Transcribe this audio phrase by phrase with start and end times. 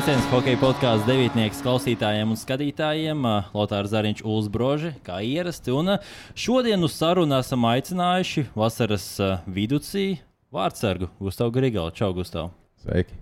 [0.00, 3.26] Sveiciens hokeja podkāstu devītnieks klausītājiem un skatītājiem.
[3.52, 5.74] Lotārs Zariņš, Ulas Broži, kā ierasti.
[5.76, 5.98] Un
[6.32, 9.04] šodien uz sarunu esam aicinājuši vasaras
[9.44, 10.06] viducī
[10.56, 11.92] vārdsargu Gustavu Grigalu.
[11.92, 12.48] Čau, Gustav!
[12.80, 13.12] Sveiki!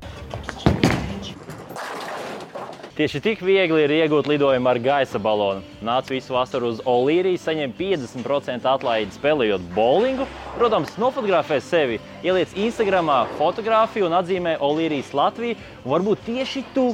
[2.99, 5.61] Tieši tik viegli ir iegūt lidojumu ar gaisa balonu.
[5.87, 10.27] Nāc visu vasaru uz Olīriju, saņem 50% atlaidi spēlējot bowlingu.
[10.57, 15.55] Protams, nofotografē sevi, ieliec Instagram fotografiju un atzīmē Olīrijas Latviju.
[15.85, 16.89] Un varbūt tieši tu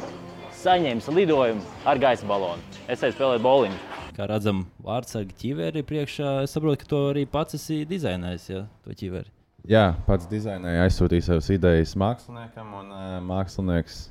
[0.60, 2.60] saņemsi lidojumu ar gaisa balonu.
[2.84, 3.80] Es eju spēlēt bowlingu.
[4.12, 6.42] Kā redzam, vārdsargi ķiveri priekšā.
[6.44, 9.32] Es saprotu, ka to arī pats esi dizainējis, ja to ķiveri.
[9.72, 14.10] Jā, pats dizainēja, aizsūtīja savas idejas māksliniekam, un uh, mākslinieks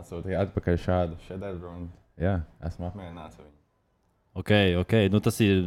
[0.00, 1.72] atsūtīja atpakaļ šādu šedevru.
[1.72, 1.86] Un,
[2.20, 3.54] jā, esmu apmierināts ar viņu.
[4.36, 4.94] Ok, ok.
[5.12, 5.62] Nu, tas ir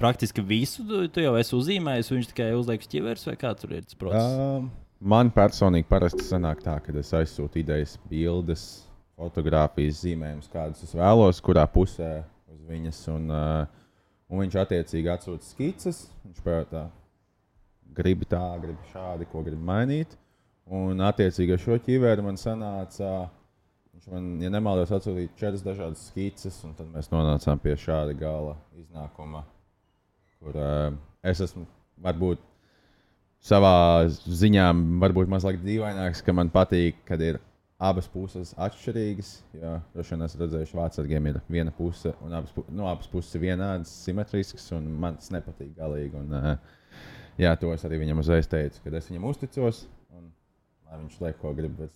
[0.00, 0.84] praktiski visu.
[1.10, 4.36] Tu, jau esi uzzīmējis, viņš tikai uzliek ķivers vai kā tur ir tas process?
[4.38, 8.68] Um, man personīgi parasti sanāk tā, ka es aizsūtu idejas, bildes,
[9.18, 12.20] fotografijas, zīmējumus, kādas es vēlos, kurā pusē
[12.52, 13.02] uz viņas.
[13.16, 13.98] Un, uh,
[14.30, 16.04] un viņš attiecīgi atsūta skices.
[16.28, 16.86] Viņš pajautā,
[17.98, 20.14] gribi tā, gribi šādi, ko gribi mainīt.
[20.70, 23.10] Un attiecīgi ar šo ķiveru man sanāca.
[23.10, 23.36] Uh,
[24.00, 28.54] Viņš man, ja nemaldos, atsūtīja četras dažādas skices, un tad mēs nonācām pie šāda gala
[28.80, 29.42] iznākuma,
[30.40, 31.66] kur uh, es esmu
[32.00, 32.40] varbūt
[33.44, 37.36] savā ziņā mazliet dīvaināks, ka man patīk, kad ir
[37.76, 39.32] abas puses atšķirīgas.
[39.60, 43.36] Jo droši vien esat redzējuši, ka vācārgiem ir viena puse, un abas, no, abas puses
[43.36, 46.22] ir vienādas, simetriskas, un man tas nepatīk galīgi.
[46.22, 47.04] Un, uh,
[47.36, 49.82] jā, to es arī viņam uzreiz teicu, kad es viņam uzticos,
[50.16, 50.32] un
[50.88, 51.92] lai viņš liek, ko grib, bet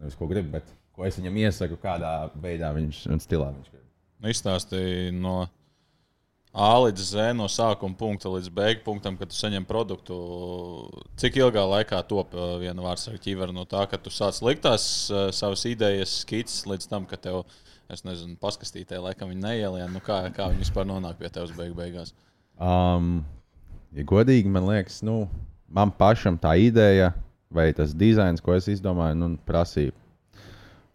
[0.00, 3.84] nevis ko grib, bet ko es viņam iesaku, kādā veidā viņš un stilā viņš grib.
[4.22, 5.44] Nu, izstāstīja no
[6.54, 10.14] A līdz Z, no sākuma punkta līdz beigu punktam, kad tu saņem produktu.
[11.18, 14.84] Cik ilgā laikā top viena vārdsarga ķīvera no tā, ka tu sāc likt tās
[15.34, 17.40] savas idejas, skices līdz tam, ka tev,
[17.90, 19.90] es nezinu, paskastītē, laikam viņi neielien.
[19.90, 22.14] Nu, kā, kā viņi vispār nonāk pie tevis beigu beigās?
[22.54, 23.24] Um,
[23.90, 25.24] ja godīgi, man liekas, nu,
[25.66, 27.10] man pašam tā ideja
[27.50, 29.90] vai tas dizains, ko es izdomāju, nu, prasīja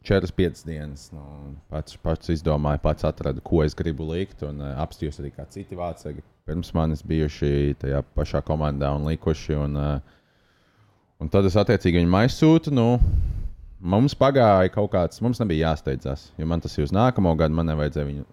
[0.10, 1.10] 4-5 dienas.
[1.14, 1.22] Nu,
[1.70, 4.42] pats, pats izdomāju, pats atradu, ko es gribu likt.
[4.48, 9.54] Un uh, apstājos arī kā citi vācīgi pirms manis bijuši tajā pašā komandā un likuši.
[9.68, 10.24] Un, uh,
[11.22, 12.74] un tad es attiecīgi viņu aizsūtu.
[12.74, 12.88] Nu,
[13.80, 17.70] mums pagāja kaut kāds, mums nebija jāsteidzas, jo man tas ir uz nākamo gadu, man
[17.70, 18.26] nevajadzēja viņu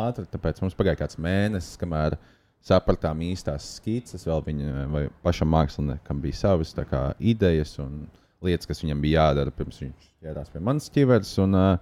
[0.00, 0.26] ātri.
[0.34, 2.18] Tāpēc mums pagāja kāds mēnesis, kamēr
[2.64, 7.78] sapratām īstās skices, vēl viņa vai pašam māksliniekam bija savas kā, idejas.
[7.84, 8.06] Un,
[8.44, 11.34] lietas, kas viņam bija jādara pirms viņš ķērās pie manas ķiveres.
[11.44, 11.76] Un, uh,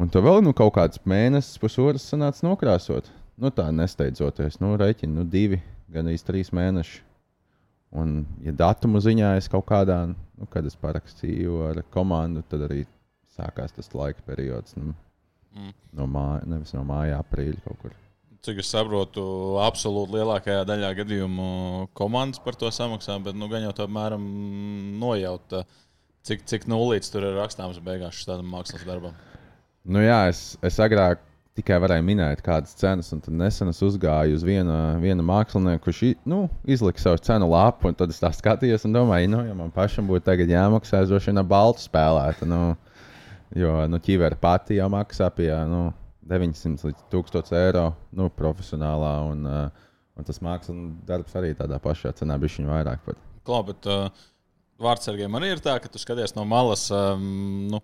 [0.00, 3.08] un to vēl nu, kaut kāds mēnesis, pusotrs sanāca nokrāsot.
[3.40, 5.58] Nu, tā nesteidzoties, nu, rēķina nu, divi,
[5.90, 7.00] gan arī trīs mēneši.
[7.94, 12.84] Un, ja datumu ziņā es kaut kādā, nu, kad es parakstīju ar komandu, tad arī
[13.34, 14.74] sākās tas laika periods.
[14.78, 14.94] Nu,
[15.54, 15.74] mm.
[15.98, 18.00] No māja, nevis no māja, aprīļa kaut kur
[18.44, 19.22] cik es saprotu,
[19.64, 21.46] absolūti lielākajā daļā gadījumu
[21.96, 24.24] komandas par to samaksā, bet nu, gan jau tā apmēram
[25.00, 25.54] nojaut,
[26.26, 29.14] cik, cik nulīts tur ir rakstāms beigās šādam mākslas darbam.
[29.84, 31.20] Nu, jā, es, es agrāk
[31.54, 36.00] tikai varēju minēt, kādas cenas, un tad nesen es uzgāju uz vienu, vienu mākslinieku, kurš
[36.26, 39.70] nu, izlika savu cenu lapu, un tad es tā skatījos un domāju, nu, ja man
[39.74, 42.48] pašam būtu jāmaksā, es droši vien ar baltu spēlētu.
[42.50, 42.62] Nu,
[43.54, 45.52] jo nu, ķīvera pati jau maksā pie.
[45.70, 45.92] Nu,
[46.28, 49.14] 900 līdz 1000 eiro nu, profesionālā.
[49.30, 53.04] Un, uh, un tas mākslas darbs arī tādā pašā cenā bija viņa vairāk.
[53.06, 53.20] Pat.
[53.44, 54.08] Klau, bet uh,
[54.84, 56.86] vārdsargiem arī ir tā, ka tu skaties no malas.
[56.94, 57.82] Um, nu,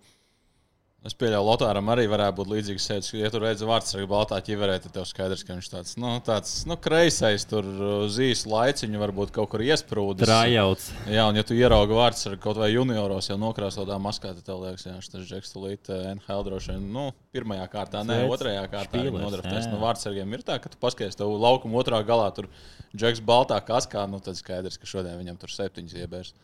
[1.00, 3.06] Es pieļauju, Lotāram arī varētu būt līdzīgs sēdes.
[3.16, 6.76] Ja tur redzat, vārdsargu baltā ķiverē, tad tev skaidrs, ka viņš tāds, nu, tāds nu,
[6.76, 7.64] kreisais, tur
[8.02, 10.28] uz īsu laiciņu varbūt kaut kur iesprūdis.
[10.28, 10.90] Rājauts.
[11.08, 14.84] Jā, un ja tu ieraugi vārdsargu kaut vai junioros, jau nokrāsotā maskā, tad tev liekas,
[14.90, 15.88] jā, tas Džeks Tulīt,
[16.18, 19.72] NHL droši vien, nu, pirmajā kārtā, ne, otrajā kārtā nodraftēs.
[19.72, 22.52] Nu, vārdsargiem ir tā, ka tu paskaties, tev laukuma otrā galā tur
[22.92, 26.36] Džeks baltā kaskā, nu, tad skaidrs, ka šodien viņam tur septiņas iebērs.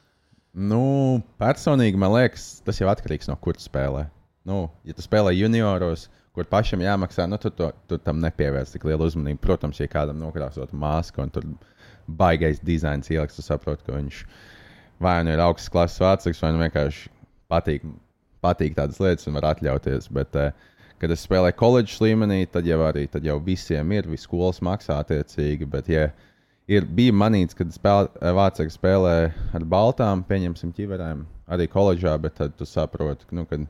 [0.56, 4.06] Nu, personīgi man liekas, tas jau atkarīgs no kuras spēlē.
[4.48, 6.06] Nu, ja tu spēlē junioros,
[6.36, 9.42] kur pašam jāmaksā, nu, tu, to, tu tam nepievērsi tik lielu uzmanību.
[9.44, 11.44] Protams, ja kādam nokrāsot masku un tur
[12.06, 14.22] baigais dizains ieliks, tu saproti, ka viņš
[15.02, 17.10] vai nu ir augsts klases vācis, vai nu vienkārši
[17.52, 17.84] patīk,
[18.44, 20.08] patīk tādas lietas un var atļauties.
[20.16, 24.24] Bet, uh, kad es spēlēju koledžas līmenī, tad jau arī tad jau visiem ir, visi
[24.24, 25.68] skolas maksā attiecīgi.
[25.68, 26.08] Bet, ja
[26.70, 28.10] ir, bija manīts, kad spēl,
[28.40, 29.16] vācīgi spēlē
[29.56, 33.62] ar baltām, pieņemsim, ķiverēm, arī koledžā, bet tad tu saproti, nu, ka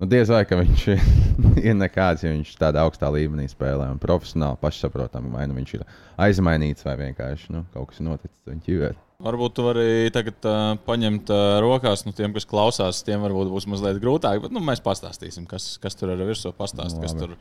[0.00, 0.82] Nu, diez vai viņš
[1.68, 5.84] ir nekāds, ja viņš tādā augstā līmenī spēlē un profesionāli pašsaprotami, vai nu viņš ir
[6.24, 8.96] aizmainīts vai vienkārši nu, kaut kas noticis viņa ķiverē.
[9.20, 13.68] Varbūt tu vari tagad uh, paņemt uh, rokās, nu, tiem, kas klausās, tiem varbūt būs
[13.68, 14.40] mazliet grūtāk.
[14.46, 17.36] Bet nu, mēs pastāstīsim, kas, kas tur ir virsū pastāstīt, kas tur,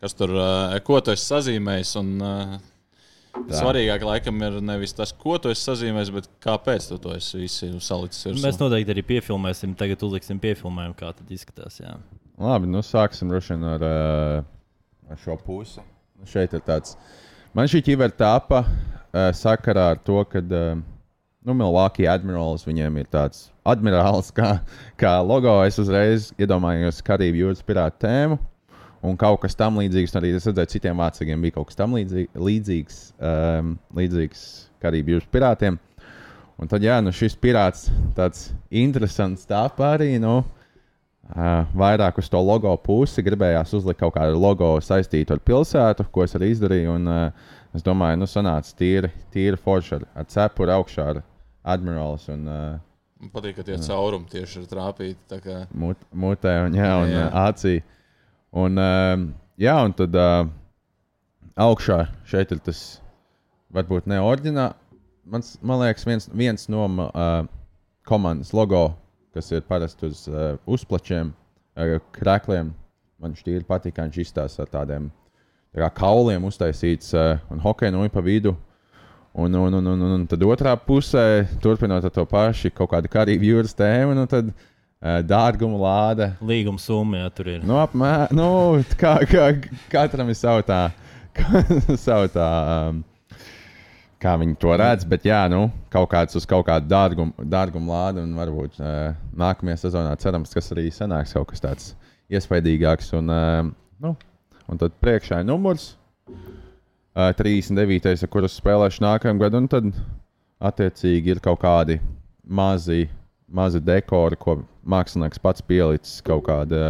[0.00, 0.32] kas tur
[0.88, 1.92] ko tu esi sazīmējis.
[2.00, 2.14] Un,
[3.32, 3.56] Tā.
[3.56, 7.48] Svarīgāk, laikam, ir nevis tas, ko tu esi sazīmējis, bet kāpēc tu to esi
[7.80, 8.42] salicis.
[8.42, 11.80] Mēs noteikti arī piefilmēsim, tagad uzliksim piefilmējumu, kā tas izskatās.
[11.80, 11.96] Jā.
[12.42, 13.86] Labi, nu sāksim ar,
[15.08, 15.80] ar šo pusi.
[16.20, 16.98] Nu, šeit ir tāds.
[17.56, 18.64] Man šī ķivera tāpa
[19.36, 20.44] sakarā ar to, ka.
[20.44, 20.88] Uh,
[21.42, 24.54] nu, Milwaukee Admirals, viņiem ir tāds admirāls, kā,
[25.00, 25.54] kā logo.
[25.66, 28.38] Es uzreiz iedomājos Karību jūras pirātu tēmu.
[29.02, 32.38] Un kaut kas tam līdzīgs, arī es redzēju, citiem vācīgiem bija kaut kas tam līdzīgs,
[32.38, 34.44] līdzīgs, um, līdzīgs
[34.82, 35.78] Karību jūras pirātiem.
[36.62, 40.14] Un tad, jā, nu, šis pirāts tāds interesants tāpā arī.
[40.22, 40.42] Nu,
[41.32, 46.26] Uh, vairāk uz to logo pusi gribējās uzlikt kaut kādu logo saistītu ar pilsētu, ko
[46.26, 46.96] es arī izdarīju.
[46.98, 51.22] Un, uh, es domāju, nu, sanāca tīri, tīri forši ar, ar cepuri augšā, ar,
[51.62, 52.26] Admirals.
[52.34, 53.84] Un, uh, Man patīk, ka tie jā.
[53.86, 55.38] caurumi tieši ir trāpīti.
[55.44, 55.60] Kā...
[55.78, 57.24] Mut, mutē un, jā, un jā.
[57.30, 57.76] Uh, acī.
[58.52, 59.16] Un, uh,
[59.56, 60.44] jā, un tad uh,
[61.56, 62.82] augšā šeit ir tas
[63.72, 64.76] varbūt ne oriģināls.
[65.22, 67.46] Man, man liekas, viens, viens no uh,
[68.04, 68.90] komandas logo,
[69.32, 71.30] kas ir parasti uz uh, uzplačiem,
[71.78, 72.74] uh, krēkliem.
[73.22, 75.06] Man šķiet, patīk, ka viņš izstāsta ar tādiem
[75.72, 78.56] tā kā kauliem uztaisīts uh, un hokeja no pa vidu.
[79.32, 83.48] Un, un, un, un, un tad otrā pusē, turpinot ar to pašu, kaut kādu karību
[83.48, 84.66] jūras tēmu, nu tad uh,
[85.02, 86.28] dārguma lāde.
[86.46, 87.64] Līguma summa, ja tur ir.
[87.66, 88.48] Nu, apmēr, nu,
[89.00, 89.48] kā, kā,
[89.90, 90.84] katram ir savu tā,
[92.06, 92.50] savu tā
[92.90, 93.00] um,
[94.22, 98.22] kā viņi to redz, bet jā, nu, kaut kāds uz kaut kādu dārgumu, dārgumu lādi
[98.22, 101.88] un varbūt uh, nākamajā sezonā cerams, kas arī sanāks kaut kas tāds
[102.32, 103.10] iespaidīgāks.
[103.18, 103.72] Un, uh,
[104.02, 104.14] nu,
[104.70, 105.92] un tad priekšā ir numurs
[106.30, 108.14] uh, 39.
[108.14, 109.90] ar kurus spēlēšu nākamajam gadam, un tad
[110.62, 111.98] attiecīgi ir kaut kādi
[112.46, 113.08] mazi,
[113.54, 114.58] mazi dekori, ko
[114.88, 116.80] mākslinieks pats pielicis, kaut kādi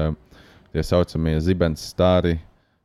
[0.73, 2.39] tie saucamie zibens stāri.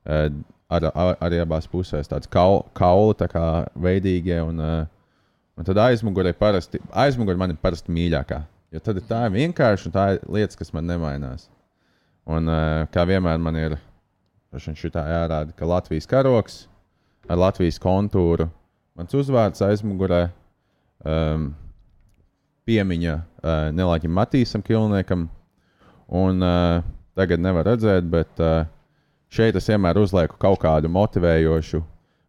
[0.08, 0.30] Uh,
[0.72, 3.44] ar, ar, arī abās pusēs tādas kaul, kauli, tā kā
[3.84, 4.40] veidīgie.
[4.44, 5.20] Un, uh,
[5.58, 8.42] un tad aizmugurē parasti, aizmugurē man ir parasti mīļākā.
[8.76, 11.48] Jo tad tā ir vienkārši un tā ir lietas, kas man nemainās.
[12.28, 13.78] Un uh, kā vienmēr man ir
[14.58, 16.66] šī tā jārāda, ka Latvijas karoks
[17.30, 18.50] ar Latvijas kontūru.
[18.98, 20.28] Mans uzvārds aizmugurē
[21.06, 21.52] um,
[22.68, 25.28] piemiņa uh, Nelāķim Matīsam Kilniekam.
[26.08, 26.84] Un uh,
[27.18, 28.68] tagad nevar redzēt, bet uh,
[29.34, 31.82] šeit es vienmēr uzlieku kaut kādu motivējošu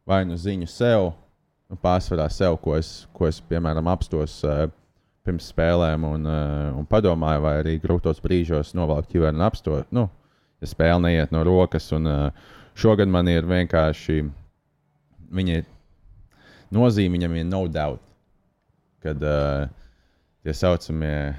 [0.08, 1.11] vai nu ziņu sev,
[1.69, 4.67] nu, pārsvarā sev, ko es, ko es piemēram apstos uh,
[5.26, 9.91] pirms spēlēm un, uh, un padomāju, vai arī grūtos brīžos novelkt ķiveri un apstot.
[9.93, 10.06] Nu,
[10.62, 14.23] ja spēle neiet no rokas, un uh, šogad man ir vienkārši
[15.34, 15.61] viņai
[16.75, 18.05] nozīme viņam ir no doubt.
[19.05, 19.69] Kad uh,
[20.46, 21.35] tie saucamie,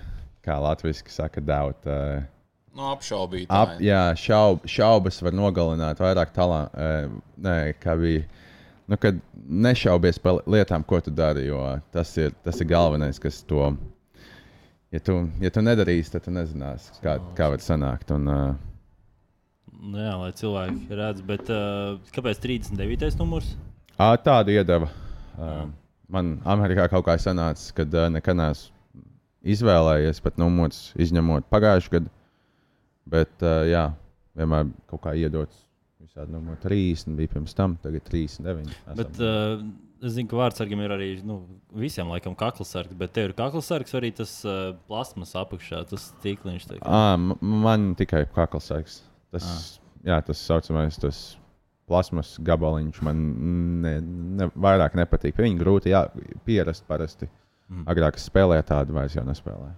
[0.45, 1.87] kā latviešu saka, doubt.
[1.87, 2.27] Uh,
[2.69, 3.49] No nu, apšaubīt.
[3.51, 6.77] Ap, jā, šaub, šaubas var nogalināt vairāk talantu.
[6.77, 8.21] Uh, nē, kā bija.
[8.89, 11.59] Nu, kad nešaubies par lietām, ko tu dari, jo
[11.93, 13.73] tas ir, tas ir galvenais, kas to.
[14.93, 18.13] Ja tu, ja tu nedarīsi, tad tu nezināsi, kā, kā var sanākt.
[18.15, 18.55] Un, uh,
[19.81, 23.11] nu Jā, lai cilvēki redz, bet uh, kāpēc 39.
[23.19, 23.53] numurs?
[23.99, 24.87] Tādu iedeva.
[26.09, 28.78] Man Amerikā kaut kā sanāca, kad nekad neesmu
[29.43, 32.13] izvēlējies pat numurus, izņemot pagājušajā gadā.
[33.09, 33.87] Bet, jā,
[34.37, 35.65] vienmēr kaut kā iedots
[35.99, 36.59] visādi numuri.
[36.61, 38.75] 30 bija pirms tam, tagad 39.
[38.99, 39.63] Bet, uh,
[40.03, 41.41] es zinu, ka vārdsargam ir arī nu,
[41.73, 46.69] visiem laikam kaklasargs, bet tev ir kaklasargs arī tas uh, plasmas apakšā, tas tīkliņš.
[46.83, 49.01] À, man tikai kaklasargs.
[49.33, 49.93] Tas, à.
[50.13, 50.97] jā, tas saucamais.
[51.01, 51.23] Tas,
[51.89, 53.21] plasmas gabaliņš man
[53.83, 53.95] ne,
[54.37, 55.33] ne, vairāk nepatīk.
[55.35, 56.03] Pie viņa grūti jā,
[56.45, 57.29] pierast parasti.
[57.69, 57.85] Mm.
[57.91, 59.77] Agrāk es spēlēju tādu, vairs jau nespēlēju.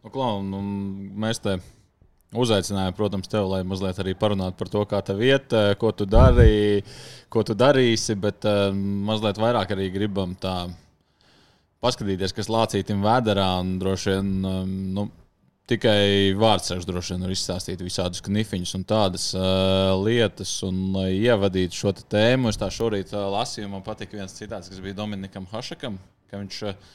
[0.00, 0.60] Nu, klau, nu,
[1.20, 1.58] mēs te
[2.30, 6.06] uzaicinājām, protams, tevi, lai mazliet arī parunātu par to, kā tev iet, eh, ko tu
[6.06, 6.84] dari,
[7.28, 10.54] ko tu darīsi, bet uh, mazliet vairāk arī gribam tā
[11.82, 14.30] paskatīties, kas lācītim vēderā un droši vien.
[14.46, 15.06] Um, nu,
[15.70, 21.78] tikai vārdsargs droši vien var izstāstīt visādus knifiņus un tādas uh, lietas, un lai ievadītu
[21.78, 22.50] šo tēmu.
[22.50, 25.98] Es tā šorīt uh, lasīju, man patika viens citāts, kas bija Dominikam Hašakam,
[26.30, 26.90] ka viņš uh,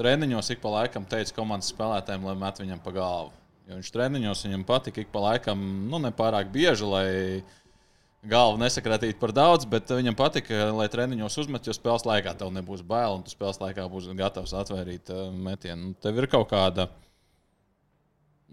[0.00, 3.34] treniņos ik pa laikam teica komandas spēlētājiem, lai met viņam pa galvu.
[3.68, 7.06] Jo viņš treniņos viņam patika ik pa laikam, nu, nepārāk bieži, lai
[8.28, 12.84] galvu nesakratītu par daudz, bet viņam patika, lai treniņos uzmet, jo spēles laikā tev nebūs
[12.86, 15.94] bail, un tu spēles laikā būsi gatavs atvērīt uh, metienu.
[16.02, 16.88] Tev ir kaut kāda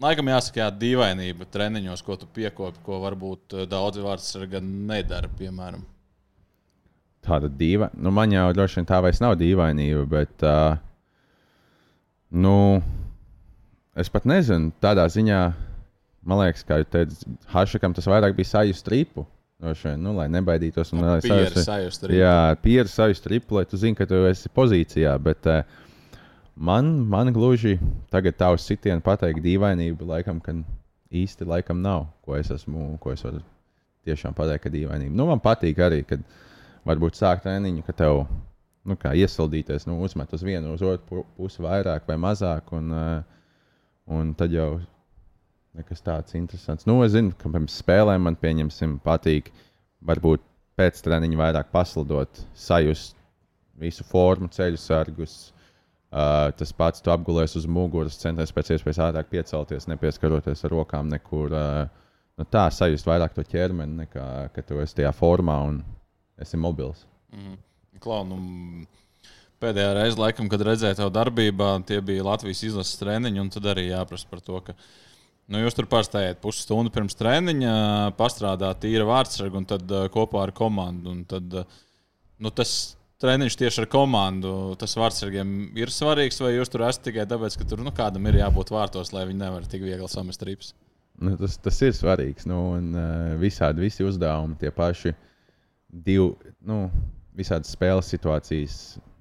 [0.00, 5.82] Laikam jāsaka, jā, dīvainība treniņos, ko tu piekopi, ko varbūt eh, daudzi vārdsargi nedara, piemēram.
[7.26, 10.78] Tāda dīva, nu man jau droši vien tā vairs nav dīvainība, bet uh,
[12.30, 12.78] Nu,
[13.98, 15.38] es pat nezinu, tādā ziņā,
[16.30, 19.26] man liekas, kā jūs teicat, Hašakam tas vairāk bija sajust tripu.
[19.60, 20.94] Droši vien, nu, lai nebaidītos.
[20.94, 22.20] Un, lai Pieres sajust- sajust arī.
[22.22, 25.16] Jā, pieredzi sajust tripu, lai tu zini, ka tu esi pozīcijā.
[25.20, 25.58] Bet uh,
[26.60, 27.78] man, man gluži
[28.12, 30.54] tagad tā uz sitienu pateikt dīvainība, laikam, ka
[31.10, 33.40] īsti laikam nav, ko es esmu, ko es varu
[34.06, 35.16] tiešām pateikt, ka dīvainība.
[35.16, 36.22] Nu, man patīk arī, kad
[36.88, 38.22] varbūt sāk treniņu, ka tev
[38.86, 42.72] nu, kā iesildīties, nu, uzmet uz vienu, uz otru pu- pusi vairāk vai mazāk.
[42.76, 43.40] Un, uh,
[44.10, 44.80] un tad jau
[45.76, 46.86] nekas tāds interesants.
[46.88, 49.52] Nu, es zinu, ka pirms spēlēm man pieņemsim patīk,
[50.06, 50.44] varbūt
[50.80, 53.16] pēc treniņa vairāk paslidot, sajust
[53.80, 55.52] visu formu, ceļu sargus.
[56.10, 61.06] Uh, tas pats, tu apgulies uz muguras, centies pēc iespējas ātrāk piecelties, nepieskaroties ar rokām
[61.12, 61.54] nekur.
[61.54, 62.00] Uh,
[62.40, 65.78] nu, tā sajust vairāk to ķermeni, nekā ka tu esi tajā formā un
[66.42, 67.04] esi mobils.
[68.02, 68.40] Klau, nu,
[69.62, 73.86] pēdējā reize, laikam, kad redzēju tev darbībā, tie bija Latvijas izlases treniņi, un tad arī
[73.92, 74.74] jāprasa par to, ka
[75.46, 77.74] nu, jūs tur pārstājat pusstundu pirms treniņa,
[78.18, 81.20] pastrādāt īra vārdsargu un tad kopā ar komandu.
[81.30, 81.60] Tad,
[82.40, 87.26] nu, tas treniņš tieši ar komandu, tas vārdsargiem ir svarīgs, vai jūs tur esat tikai
[87.28, 90.72] tāpēc, ka tur nu, kādam ir jābūt vārtos, lai viņi nevar tik viegli samest rips?
[91.20, 92.46] Nu, tas, tas ir svarīgs.
[92.48, 95.12] Nu, un, uh, visādi visi uzdevumi, tie paši
[95.90, 96.30] divi,
[96.64, 96.86] nu,
[97.36, 98.76] visādas spēles situācijas,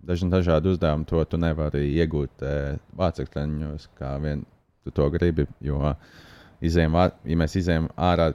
[0.08, 4.46] dažni dažādi uzdevumi, to tu nevari iegūt uh, vācu treniņos, kā vien
[4.88, 5.44] tu to gribi.
[5.66, 5.92] Jo,
[6.64, 8.32] izējām, vā- ja mēs izējām ārā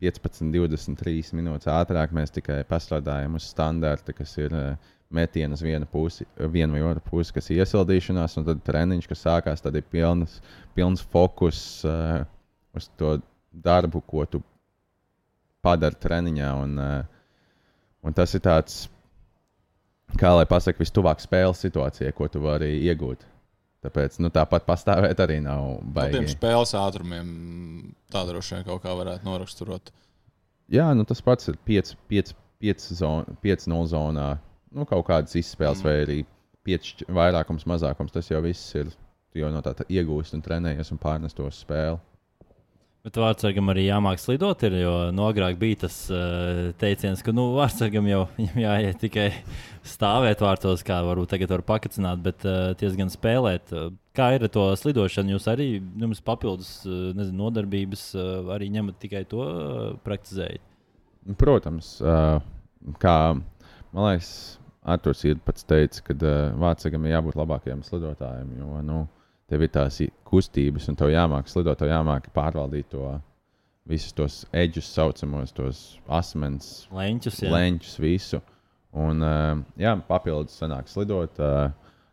[0.00, 5.88] 15, 23 minūtes ātrāk, mēs tikai pastrādājam uz standarta, kas ir uh, metiens uz vienu
[5.90, 9.84] pusi, vienu vai otru pusi, kas ir iesildīšanās, un tad treniņš, kas sākās, tad ir
[9.92, 10.38] pilns,
[10.76, 12.22] pilns fokus uh,
[12.76, 13.18] uz to
[13.52, 14.42] darbu, ko tu
[15.64, 16.52] padari treniņā.
[16.62, 17.34] Un, uh,
[18.06, 18.84] un tas ir tāds,
[20.20, 23.26] kā lai pasakā, vistuvāk spēles situācijai, ko tu vari iegūt.
[23.80, 26.34] Tāpēc nu, tāpat pastāvēt arī nav Tādiem baigi.
[26.34, 27.30] spēles ātrumiem
[28.12, 29.92] tā droši vien kaut kā varētu noraksturot.
[30.70, 31.56] Jā, nu, tas pats ir
[33.42, 34.28] 5-0 zonā.
[34.70, 35.88] Nu, kaut kādas izspēles, mm.
[35.88, 36.18] vai arī
[36.68, 38.12] 5 vairākums, mazākums.
[38.14, 38.92] Tas jau viss ir.
[39.30, 41.98] Tu jau no tā tā iegūsti un trenējies un pārnest to spēli.
[43.00, 47.46] Bet vārdsargam arī jāmāk slidot, ir, jo no agrāk bija tas uh, teiciens, ka nu,
[47.56, 49.30] vārdsargam jau jāiet tikai
[49.88, 53.72] stāvēt vārtos, kā varbūt tagad var pakacināt, bet uh, diezgan spēlēt.
[53.72, 55.36] Uh, Kā ir ar to slidošanu?
[55.36, 60.60] Jūs arī jums papildus uh, nezinu, nodarbības, uh, arī ņemat tikai to uh, praktizējat.
[61.24, 62.42] Nu, Protams, uh,
[63.00, 63.16] kā
[63.94, 64.32] man liekas,
[64.82, 68.52] Arthurs ir pats teicis, ka uh, vācam ir jābūt labākajam slidotājam.
[68.58, 69.00] Jo nu,
[69.50, 73.16] tev ir tās kustības, un tev jāmāk slidot, tev jāmāk pārvaldīt to
[73.90, 77.52] visus tos eģus, saucamos, tos asmens, Leņķus, jā.
[77.54, 78.40] leņķus, visu.
[78.90, 81.70] Un, uh, jā, papildus sanāk slidot uh,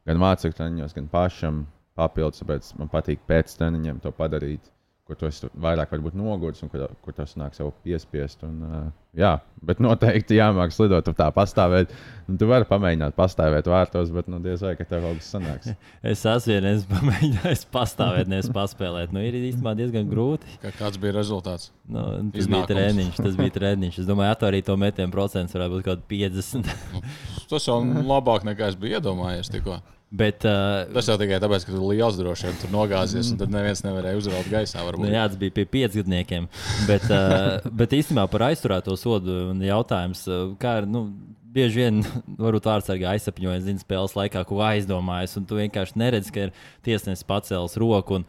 [0.08, 1.66] gan mācekļu treniņos, gan pašam.
[1.98, 4.68] Papildus, tāpēc man patīk pēc treniņiem to padarīt,
[5.08, 8.42] kur tu esi vairāk varbūt noguris un kur, kur tas nāk sev piespiest.
[8.44, 8.82] Un, uh,
[9.18, 9.32] jā,
[9.66, 11.94] bet noteikti jāmāk slidot, tu tā pastāvēt.
[12.28, 15.72] Nu, tu vari pamēģināt pastāvēt vārtos, bet nu, diez vai ka tev kaut kas sanāks.
[16.12, 19.16] Es esmu vienreiz pamēģinājis pastāvēt, nevis paspēlēt.
[19.16, 20.60] Nu, ir īstenībā diezgan grūti.
[20.64, 21.72] Kā, kāds bija rezultāts?
[21.88, 22.52] Nu, tas Iznākums.
[22.54, 23.22] bija treniņš.
[23.24, 24.02] Tas bija treniņš.
[24.04, 27.48] Es domāju, arī to metienu procents varētu būt kaut kāds 50.
[27.48, 29.52] Tas jau labāk nekā es biju iedomājies.
[29.56, 29.80] Tikko.
[30.08, 33.52] Bet, uh, Tas jau tikai tāpēc, ka tu liels droši vien tur nogāzies, un tad
[33.52, 34.86] neviens nevarēja uzraut gaisā.
[34.96, 36.48] Nu, jā, tas bija pie piecgadniekiem.
[36.88, 40.92] Bet, uh, bet īstenībā par aizturēto sodu un jautājums, uh, kā ir.
[40.92, 41.10] Nu,
[41.58, 42.02] Bieži vien
[42.44, 46.52] varbūt vārdsargā aizsapņojas, zina, spēles laikā, ko aizdomājas, un tu vienkārši neredzi, ka ir
[46.86, 48.28] tiesnesis pacēlis roku un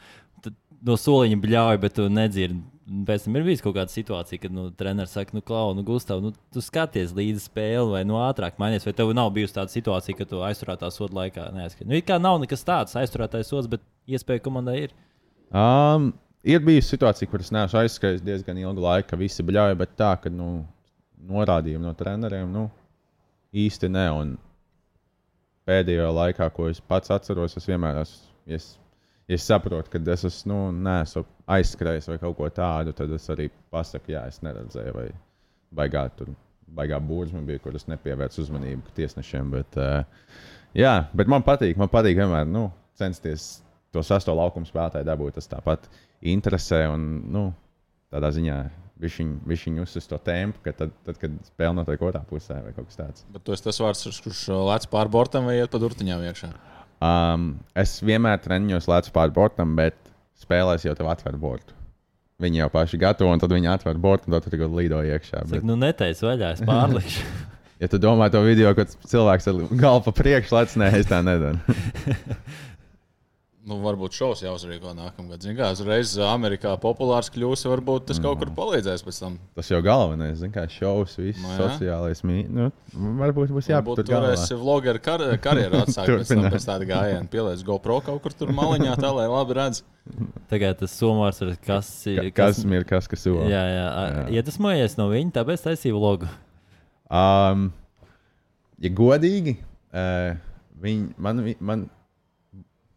[0.87, 2.63] no soliņa bļauj, bet tu nedzirdi.
[2.89, 6.23] Pēc tam ir bijusi kaut kāda situācija, kad nu, treneris saka, nu, Klau, nu, Gustav,
[6.25, 10.17] nu, tu skaties līdzi spēli, vai nu, ātrāk mainies, vai tev nav bijusi tāda situācija,
[10.17, 11.91] ka tu aizturētā soda laikā neaizskrien.
[11.91, 14.97] Nu, it kā nav nekas tāds aizturētais sods, bet iespēja komandai ir.
[15.53, 16.15] Um,
[16.49, 20.33] ir bijusi situācija, kuras neesmu aizskrējis diezgan ilgu laiku, ka visi bļauj, bet tā, ka
[20.33, 20.63] nu,
[21.29, 22.69] norādījumi no treneriem nu,
[23.53, 24.07] īsti ne.
[24.23, 24.35] Un
[25.69, 28.25] pēdējā laikā, ko es pats atceros, es vienmēr esmu.
[28.49, 28.71] Es,
[29.29, 30.59] ja es saprotu, ka es esmu, nu,
[30.89, 31.25] neesmu
[31.59, 35.09] aizskrējis vai kaut ko tādu, tad es arī pasaku, jā, es neredzēju, vai
[35.83, 36.35] baigā tur.
[36.69, 39.55] Baigā būrza man bija, kur es nepievērsu uzmanību tiesnešiem.
[39.55, 40.35] Bet, uh,
[40.77, 42.67] jā, bet man patīk, man patīk vienmēr nu,
[43.01, 43.63] censties
[43.95, 45.39] to sasto laukumu spēlētāju dabūt.
[45.39, 45.89] Tas tāpat
[46.29, 47.47] interesē un nu,
[48.13, 48.59] tādā ziņā
[48.99, 52.99] viņš uzsver to tempu, ka tad, tad kad spēle notiek otrā pusē vai kaut kas
[52.99, 53.25] tāds.
[53.33, 56.51] Bet tu esi tas vārds, kurš lec pāri bortam vai iet pa durtiņām iekšā.
[56.99, 59.95] Um, es vienmēr treniņos lēcu pāri bortam, bet
[60.43, 61.75] spēlēs jau tev atver bortu.
[62.43, 65.45] Viņi jau paši gatavo, un tad viņi atver bortu, un tad tu tikai lido iekšā.
[65.45, 67.25] Saka, Bet, nu, neteic vaļā, es pārlikšu.
[67.83, 71.19] ja tu domā to video, kad cilvēks ar galvu pa priekšu lec, nē, es tā
[71.27, 71.59] nedaru.
[73.69, 75.43] Nu, varbūt šovs jāuzrīko nākamgad.
[75.45, 79.35] Zini, kā uzreiz Amerikā populārs kļūs, varbūt tas kaut kur palīdzēs pēc tam.
[79.59, 81.59] Tas jau galvenais, zin, kā šovs, viss Nu, jā.
[81.61, 82.73] sociālais mītnes.
[82.95, 86.89] Nu, varbūt būs Varbūt jāpatur tur esi vlogeru kar karjeru atsākt pēc, tam, pēc tāda
[86.89, 87.29] gājiena.
[87.29, 89.83] Pieliec GoPro kaut kur tur maliņā, tā lai labi redz.
[90.49, 92.31] Tagad tas somārs ir kas ir.
[92.33, 93.45] Kas ir kas, kas sola?
[93.53, 93.85] Jā, jā.
[93.85, 94.25] jā.
[94.39, 96.33] Iedvesmojies no viņa, tāpēc taisīju vlogu.
[97.13, 97.69] Um,
[98.81, 99.59] ja godīgi,
[99.93, 100.41] uh,
[100.81, 101.87] viņi, man, man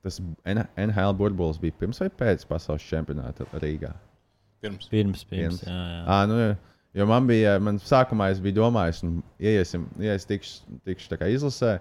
[0.05, 3.93] tas NHL burbulis bija pirms vai pēc pasaules čempionāta Rīgā.
[4.61, 4.89] Pirms.
[4.91, 5.61] Pirms, pirms.
[5.61, 5.63] Pirms.
[5.65, 6.01] Jā, jā.
[6.05, 6.37] À, nu,
[6.97, 11.19] jo man bija, man sākumā es biju domājis, nu, iesim, ja es tikšu, tikšu tā
[11.21, 11.77] kā izlasē,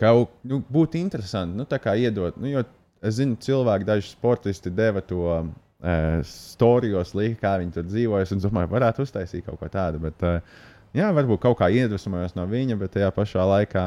[0.00, 2.64] kaut nu, būtu interesanti, nu, tā kā iedot, nu, jo
[3.00, 5.50] es zinu, cilvēki, daži sportisti deva to uh,
[6.28, 10.66] storijos, lika, kā viņi tur dzīvojas, un domāju, varētu uztaisīt kaut ko tādu, bet, uh,
[10.96, 13.86] jā, varbūt kaut kā iedvesmojos no viņa, bet tajā pašā laikā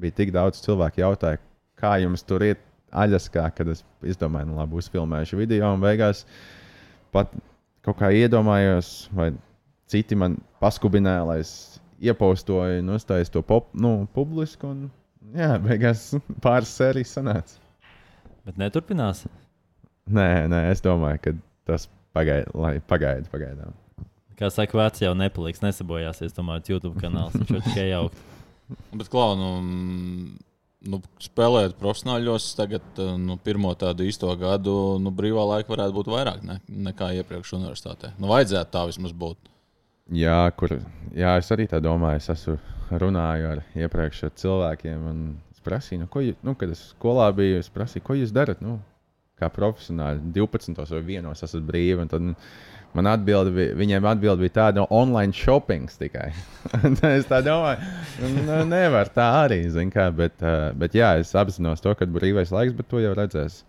[0.00, 1.40] bija tik daudz cilvēku jautāja,
[1.80, 2.60] kā jums tur iet
[2.90, 6.24] aļaskā, kad es izdomāju, nu, labi, uzfilmēšu video, un beigās
[7.14, 7.32] pat
[7.86, 9.30] kaut kā iedomājos, vai
[9.90, 11.52] citi man paskubināja, lai es
[12.00, 14.72] iepostoju, nu, uztaisīju to pop, nu, publisku.
[14.72, 14.88] Un,
[15.36, 16.10] jā, beigās
[16.44, 17.60] pāris sērijas sanāca.
[18.46, 19.26] Bet neturpinās.
[20.10, 21.34] Nē, nē, es domāju, ka
[21.68, 23.76] tas pagaida, lai pagaida pagaidām.
[24.40, 26.32] Kā saka, veci jau nepaliks, nesabojāsies.
[26.32, 28.22] Tomēr YouTube kanāls viņš jau tikai jaukt.
[28.94, 29.50] Bet, Klau, nu,
[30.88, 36.10] nu, spēlējot profesionāļos, tagad eh, nu, pirmo tādu īsto gadu nu, brīvā laika varētu būt
[36.14, 38.14] vairāk ne, nekā iepriekš universitātē.
[38.18, 39.52] Nu, vajadzētu tā vismaz būt.
[40.16, 40.80] Jā, kur,
[41.14, 42.18] jā, es arī tā domāju.
[42.18, 42.56] Es esmu
[42.98, 45.06] runāju ar iepriekšējiem cilvēkiem.
[45.06, 45.20] un
[45.60, 48.62] Es prasīju, nu, ko jūs, nu, kad es skolā biju, es prasīju, ko jūs darat?
[48.64, 48.78] Nu,
[49.36, 52.06] kā profesionāli, 12 vai 1 esat brīvi.
[52.08, 52.30] Tad
[52.96, 56.30] man atbildi, bija, viņiem atbildi bija tāda, no online shopping tikai.
[57.10, 57.80] Es tā domāju,
[58.20, 62.52] nu, nevar tā arī, zin kā, bet, uh, bet jā, es apzinos to, ka brīvais
[62.54, 63.62] laiks, bet to jau redzēs.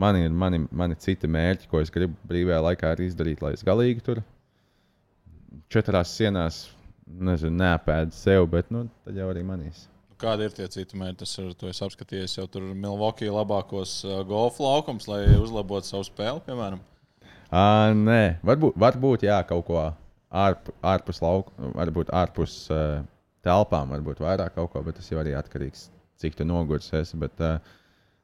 [0.00, 3.64] Man ir mani, mani citi mērķi, ko es gribu brīvajā laikā arī izdarīt, lai es
[3.66, 4.22] galīgi tur
[5.72, 6.66] četrās sienās,
[7.06, 9.86] nezinu, neapēdu sev, bet nu, tad jau arī manīs.
[10.22, 11.26] Kādi ir tie citi mērķi?
[11.42, 16.44] Ir, to es apskatījos jau tur Milvokī labākos uh, golfa laukums, lai uzlabotu savu spēli,
[16.46, 16.80] piemēram.
[17.52, 19.80] Uh, nē, varbūt, varbūt jā, kaut ko
[20.32, 23.02] ārp, ārpus lauka, varbūt ārpus uh,
[23.44, 25.90] telpām, varbūt vairāk kaut ko, bet tas jau arī atkarīgs,
[26.22, 27.18] cik tu noguris esi.
[27.20, 27.60] Bet, uh,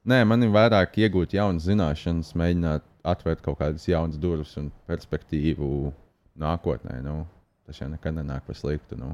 [0.09, 5.93] nē, man ir vairāk iegūt jaunas zināšanas, mēģināt atvērt kaut kādas jaunas durvis un perspektīvu
[6.41, 6.99] nākotnē.
[7.05, 7.21] Nu,
[7.69, 8.97] tas jau nekad nenāk par sliktu.
[8.97, 9.13] Nu.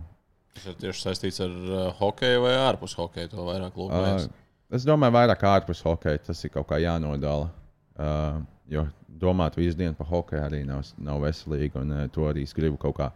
[0.55, 3.35] Tas ir tieši saistīts ar uh, hokeju vai ārpus hokeja.
[3.35, 4.31] To vairāk Uh, lūkojas.
[4.79, 7.51] es domāju, vairāk ārpus hokeja tas ir kaut kā jānodala.
[7.95, 8.87] Uh, jo
[9.21, 11.79] domāt visu dienu par hokeju arī nav, nav veselīgi.
[11.81, 13.11] Un, uh, to arī es gribu kaut kā,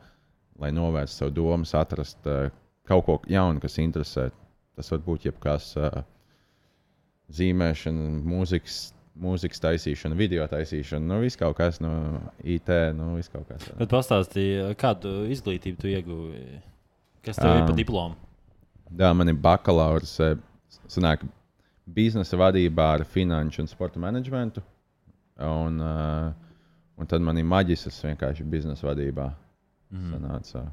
[0.61, 2.53] lai novērstu savu domas, atrast uh,
[2.89, 4.29] kaut ko jaunu, kas interesē.
[4.79, 6.01] Tas var būt jebkas uh,
[7.35, 8.87] zīmēšana, mūzikas.
[9.19, 11.89] Mūzikas taisīšana, video taisīšana, nu, viss kaut kas no
[12.47, 13.65] IT, nu, viss kaut kas.
[13.75, 16.61] Bet pastāstīja, kādu izglītību tu ieguvi?
[17.27, 18.15] Kas tev ir pa Um, diplomu?
[18.95, 20.37] Jā, man ir bakalaurs eh,
[20.87, 21.25] sanāk,
[21.85, 24.63] biznesa vadībā ar finanšu un sporta menedžmentu.
[25.39, 26.33] Un, uh,
[26.99, 29.29] un tad man ir maģisks vienkārši biznesa vadībā.
[29.95, 30.09] Mhm.
[30.15, 30.65] Sanāca,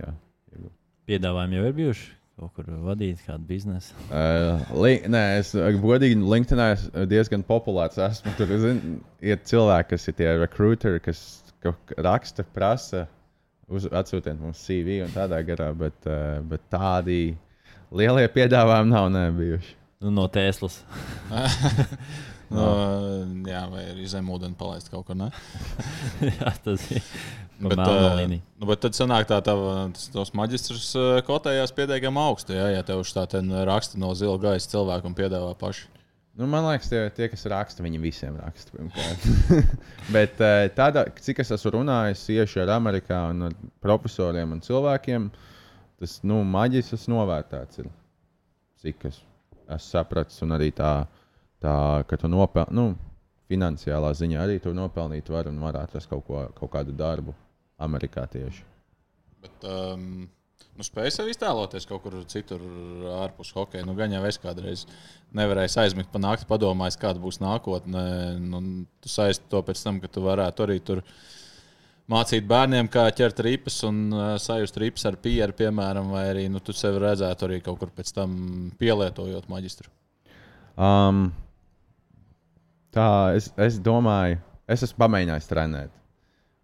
[0.00, 0.12] jā,
[0.54, 0.76] iegūt.
[1.06, 3.94] Piedāvājumi jau ir bijuši kaut kur vadīt kādu biznesu.
[4.10, 8.34] Uh, li, nē, es uh, godīgi LinkedInā es diezgan populārs esmu.
[8.36, 8.82] Tur zin,
[9.24, 11.22] ir cilvēki, kas ir tie recruiteri, kas
[11.96, 13.06] raksta, prasa,
[13.72, 17.20] uz, atsūtiet mums CV un tādā garā, bet, uh, bet tādi
[17.96, 19.76] lielie piedāvājumi nav bijuši.
[20.04, 20.82] Nu, no Tēslas.
[22.52, 22.66] No,
[23.48, 25.18] jā, vai arī zem ūdeni palaist kaut kur.
[25.18, 25.32] Ne?
[26.38, 27.02] Jā, tas ir.
[27.56, 32.52] Bet, uh, nu, bet tad sanāk tā, tava, tas tos maģistrus uh, kotējās pietiekami augstu.
[32.52, 35.86] Jā, ja tev uz tā ten raksta no zila gaisa cilvēku un piedāvā paši.
[36.36, 38.76] Nu, man liekas, tie, tie, kas raksta, viņi visiem raksta.
[40.14, 45.30] Bet eh, tādā, cik es esmu runājis tieši ar Amerikā un ar profesoriem un cilvēkiem,
[45.96, 47.88] tas nu, maģisks novērtēts ir.
[48.84, 49.22] Cik es
[49.64, 50.90] esmu sapratis, un arī tā,
[51.66, 51.76] tā
[52.08, 52.86] ka tu nopelni, nu,
[53.50, 57.34] finansiālā ziņā arī tu nopelnīt var un var atrast kaut, ko, kaut kādu darbu
[57.82, 58.64] Amerikā tieši.
[59.44, 60.26] Bet, um,
[60.76, 62.62] nu, spēj sev iztēloties kaut kur citur,
[63.20, 63.86] ārpus hokeja.
[63.86, 64.86] Nu, gan jau es kādreiz
[65.36, 68.04] nevarēju aizmigt pa nakti, padomājis, kāda būs nākotne.
[68.42, 68.62] Nu,
[69.02, 71.04] tu saisti to pēc tam, ka tu varētu arī tur
[72.10, 76.62] mācīt bērniem, kā ķert ripas un uh, sajust ripas ar pieru, piemēram, vai arī nu,
[76.62, 78.36] tu sevi redzētu arī kaut kur pēc tam
[78.80, 79.90] pielietojot maģistru.
[80.76, 81.28] Um,
[82.96, 84.40] tā es, es domāju,
[84.72, 85.92] es esmu pamēģinājis trenēt.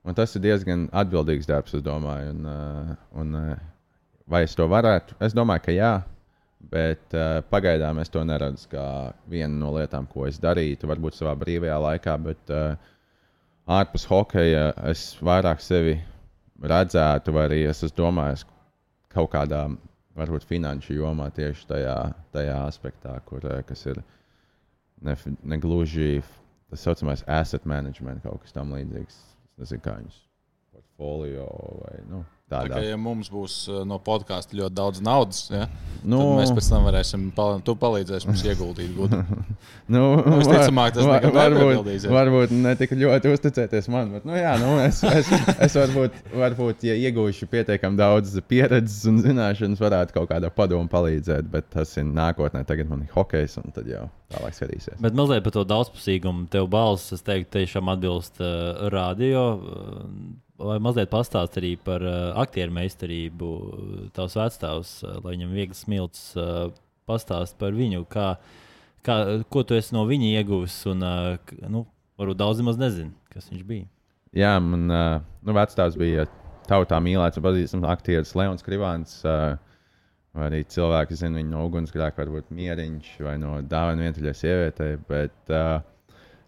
[0.03, 2.33] Un tas ir diezgan atbildīgs darbs, es domāju.
[2.33, 3.61] Un, uh, un, uh,
[4.27, 5.21] vai es to varētu?
[5.23, 5.93] Es domāju, ka jā,
[6.71, 8.87] Bet uh, pagaidām es to neredzu kā
[9.31, 12.15] vienu no lietām, ko es darītu, varbūt savā brīvajā laikā.
[12.23, 12.77] Bet uh,
[13.67, 15.97] ārpus hokeja es vairāk sevi
[16.63, 18.47] redzētu, vai arī es domājis
[19.13, 19.65] kaut kādā,
[20.17, 21.97] varbūt finanšu jomā, tieši tajā,
[22.37, 23.99] tajā aspektā, kur, kas ir
[25.05, 26.23] ne, ne gluži
[26.71, 29.19] tas saucamais asset management, kaut kas tam līdzīgs.
[29.53, 30.21] Es nezinu, kā viņus
[30.73, 31.47] portfolio
[31.83, 32.79] vai nu, Tā tādā.
[32.79, 35.67] kā ja mums būs uh, no podkāsta ļoti daudz naudas, ja,
[36.03, 39.23] Nu, tad mēs pēc tam varēsim, pal tu palīdzēsi mums ieguldīt gudri.
[39.93, 44.13] Nu, visticamāk, tas nekad varbūt, varbūt ne tik ļoti uzticēties man.
[44.15, 45.29] Bet, nu, jā, nu, es, es,
[45.67, 51.51] es varbūt, varbūt, ja iegūšu pietiekami daudz pieredzes un zināšanas, varētu kaut kādā padomu palīdzēt.
[51.53, 52.63] Bet tas ir nākotnē.
[52.69, 55.03] Tagad man ir hokejs, un tad jau tālāk skatīsies.
[55.03, 56.47] Bet mazliet par to daudzpusīgumu.
[56.55, 59.45] Tev balss, es teiktu, tiešām atbilst uh, radio.
[59.59, 60.09] Uh,
[60.67, 63.51] vai mazliet pastāst arī par uh, aktieru meistarību,
[64.17, 66.69] tavs vecstāvs, uh, lai viņam viegli smilts, uh,
[67.09, 68.35] pastāst par viņu, kā,
[69.07, 69.19] kā,
[69.53, 70.79] ko tu esi no viņa ieguvis.
[70.91, 71.85] Un, uh, nu,
[72.21, 73.89] varbūt daudz maz nezinu, kas viņš bija.
[74.37, 76.29] Jā, man uh, nu, vecāks bija
[76.71, 79.19] tautā mīlēts un pazīstams aktieris Leons Krivāns.
[79.27, 79.59] Uh,
[80.33, 84.97] vai arī cilvēki zina viņu no ugunsgrēka, varbūt mieriņš vai no dāvana vientuļai sievietei.
[85.09, 85.83] Bet uh,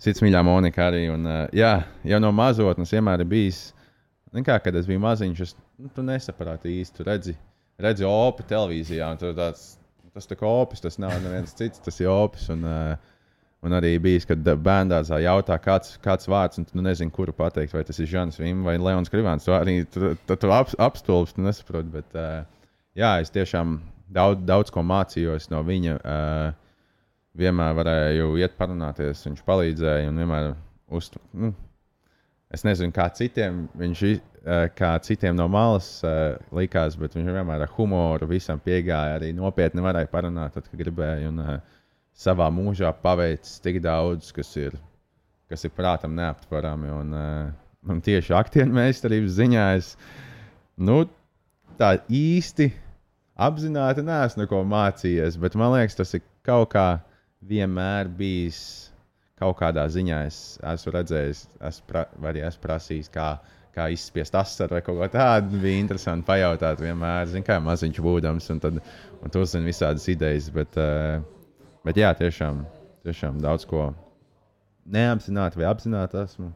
[0.00, 1.06] cits mīļā Monika arī.
[1.12, 1.76] Un, uh, jā,
[2.08, 3.66] jau no mazotnes vienmēr ir bijis.
[4.34, 6.98] Nu, Kā, kad es biju maziņš, es nu, tu nesapratu īsti.
[6.98, 7.34] Tu redzi,
[7.80, 9.74] redzi opi televīzijā, un tur tāds,
[10.14, 12.48] tas tā kā opis, tas nav neviens cits, tas ir opis.
[12.54, 13.12] Un, uh,
[13.64, 17.80] Un arī bijis, kad bērnā jautā, kāds, kāds vārds, un tu nezini, kuru pateikt, vai
[17.88, 19.46] tas ir Žants Vim vai Leons Krivāns.
[19.46, 21.88] Tu arī tu, tu, ap, apstulbs, tu nesaproti.
[21.94, 23.78] Bet, uh, jā, es tiešām
[24.12, 25.96] daudz, daudz ko mācījos no viņa.
[25.96, 26.50] Uh,
[27.40, 30.50] vienmēr varēju iet parunāties, viņš palīdzēja un vienmēr
[30.94, 31.08] uz.
[31.32, 31.54] Nu,
[32.54, 34.04] es nezinu, kā citiem viņš
[34.76, 35.88] kā citiem no malas
[36.54, 39.18] likās, bet viņš vienmēr ar humoru visam piegāja.
[39.18, 41.30] Arī nopietni varēja parunāt, tad, kad gribēja.
[41.32, 41.40] Un,
[42.14, 44.76] savā mūžā paveicis tik daudz, kas ir,
[45.50, 46.92] kas ir prātam neaptverami.
[46.94, 47.18] Un,
[47.90, 49.92] un tieši aktieru meistarības ziņā es
[50.78, 51.02] nu,
[51.80, 52.70] tā īsti
[53.34, 56.88] apzināti neesmu neko mācījies, bet man liekas, tas ir kaut kā
[57.44, 58.92] vienmēr bijis.
[59.40, 63.28] Kaut kādā ziņā es esmu redzējis, esmu pra, vai arī esmu prasījis, kā,
[63.74, 65.58] kā izspiest asaru vai kaut ko tādu.
[65.62, 68.78] Bija interesanti pajautāt, vienmēr, zin, kā maziņš būdams, un, tad,
[69.18, 70.46] un tu uzzini visādas idejas.
[70.54, 71.18] Bet, uh,
[71.84, 72.62] bet jā, tiešām,
[73.08, 73.88] tiešām daudz ko
[74.94, 76.52] neapzināti vai apzināti esmu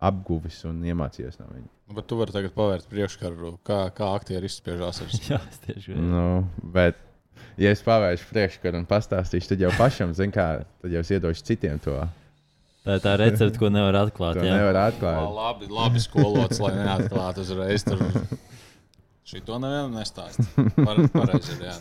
[0.00, 1.68] apguvis un iemācījies no viņa.
[1.90, 5.02] Nu, Bet tu vari tagad pavērt priekškaru, kā, kā aktieri izspiežās.
[5.04, 6.08] ar- Jā, es tieši gribēju.
[6.08, 6.96] Nu, bet,
[7.60, 10.48] ja es pavēršu priekškaru un pastāstīšu, tad jau pašam, zin, kā,
[10.82, 11.96] tad jau es iedošu citiem to.
[12.80, 14.38] Tā ir tā recepte, ko nevar atklāt.
[14.40, 14.54] To jā.
[14.56, 15.18] nevar Lā, atklāt.
[15.36, 17.84] Labi, labi skolots, lai neatklātu uzreiz.
[17.84, 18.00] Tur.
[19.28, 20.40] Šito nevienam nestāst.
[20.56, 21.76] Par, pareizi ir, jā.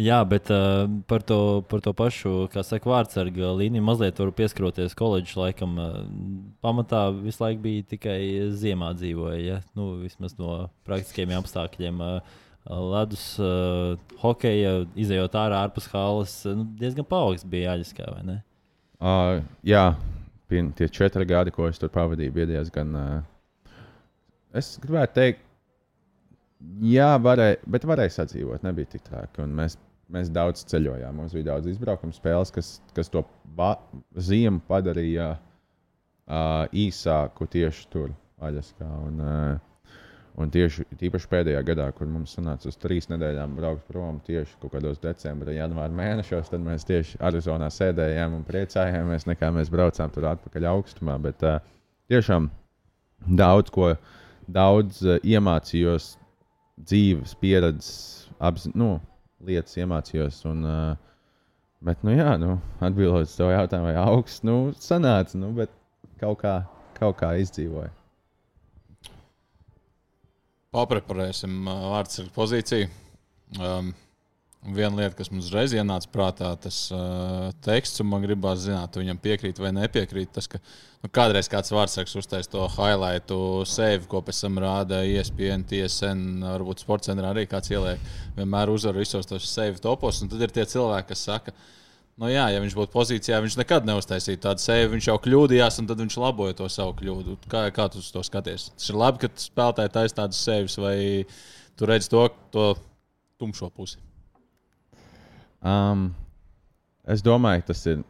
[0.00, 4.94] Jā, bet uh, par, to, par to pašu, kā saka, vārdsarga līniju mazliet varu pieskaroties
[4.96, 5.74] koledžas laikam.
[5.82, 5.98] Uh,
[6.62, 8.20] pamatā visu laiku bija tikai
[8.54, 9.58] ziemā dzīvoja, ja?
[9.76, 12.00] nu, vismaz no praktiskiem apstākļiem.
[12.06, 12.38] Uh,
[12.70, 17.74] ledus, uh, hokeja, izējot ārā ārpus halas, uh, nu, diezgan paaugsts bija
[18.26, 18.40] ne?
[19.00, 19.94] Uh, jā,
[20.78, 22.94] tie četri gadi, ko es tur pavadīju, bija diezgan.
[22.94, 23.72] Uh,
[24.54, 25.46] es gribētu teikt,
[26.84, 29.46] jā, varēja, bet varēja sadzīvot, nebija tik traki.
[29.60, 29.78] Mēs,
[30.12, 33.24] mēs daudz ceļojām, mums bija daudz izbraukuma spēles, kas, kas to
[34.30, 38.86] ziemu padarīja uh, īsāku tieši tur, Aļaskā.
[39.04, 39.69] Un, uh,
[40.38, 44.74] un tieši tīpaši pēdējā gadā, kur mums sanāca uz trīs nedēļām braukt prom tieši kaut
[44.76, 50.28] kādos decembra, janvāra mēnešos, tad mēs tieši Arizonā sēdējām un priecājāmies, nekā mēs braucām tur
[50.30, 51.18] atpakaļ augstumā.
[51.22, 51.58] Bet uh,
[52.12, 52.48] tiešām
[53.40, 53.92] daudz ko,
[54.48, 56.14] daudz uh, iemācījos
[56.80, 57.92] dzīves pieredzes,
[58.40, 58.94] apzi, nu,
[59.44, 60.42] lietas iemācījos.
[60.50, 61.46] Un, uh,
[61.84, 65.74] bet, nu, jā, nu, atbildot uz to jautājumu, vai augsts, nu, sanāca, nu, bet
[66.22, 66.60] kaut kā,
[66.96, 67.92] kaut kā izdzīvoja.
[70.70, 72.86] Papreparēsim vārdsargu pozīciju.
[73.58, 73.88] Um,
[74.62, 79.18] viena lieta, kas mums uzreiz ienāca prātā, tas uh, teksts, un man gribās zināt, viņam
[79.24, 80.30] piekrīt vai nepiekrīt.
[80.36, 85.66] Tas, ka nu, kādreiz kāds vārdsargs uztaisīja to highlightu save, ko pēc tam rāda ESPN,
[85.72, 88.06] TSN, varbūt sports centrā arī kāds ieliek.
[88.38, 91.56] Vienmēr uzvar visos tos save topos, un tad ir tie cilvēki, kas saka,
[92.20, 94.90] Nu, jā, ja viņš būtu pozīcijā, viņš nekad neuztaisītu tādu sevi.
[94.92, 97.38] Viņš jau kļūdījās, un tad viņš laboja to savu kļūdu.
[97.48, 98.66] Kā, kā tu to skaties?
[98.74, 101.24] Tas ir labi, ka spēlētāji taisa tādas sevis, vai
[101.80, 102.66] tu redz to, to
[103.40, 103.96] tumšo pusi.
[105.64, 106.10] Um,
[107.08, 108.04] es domāju, tas ir.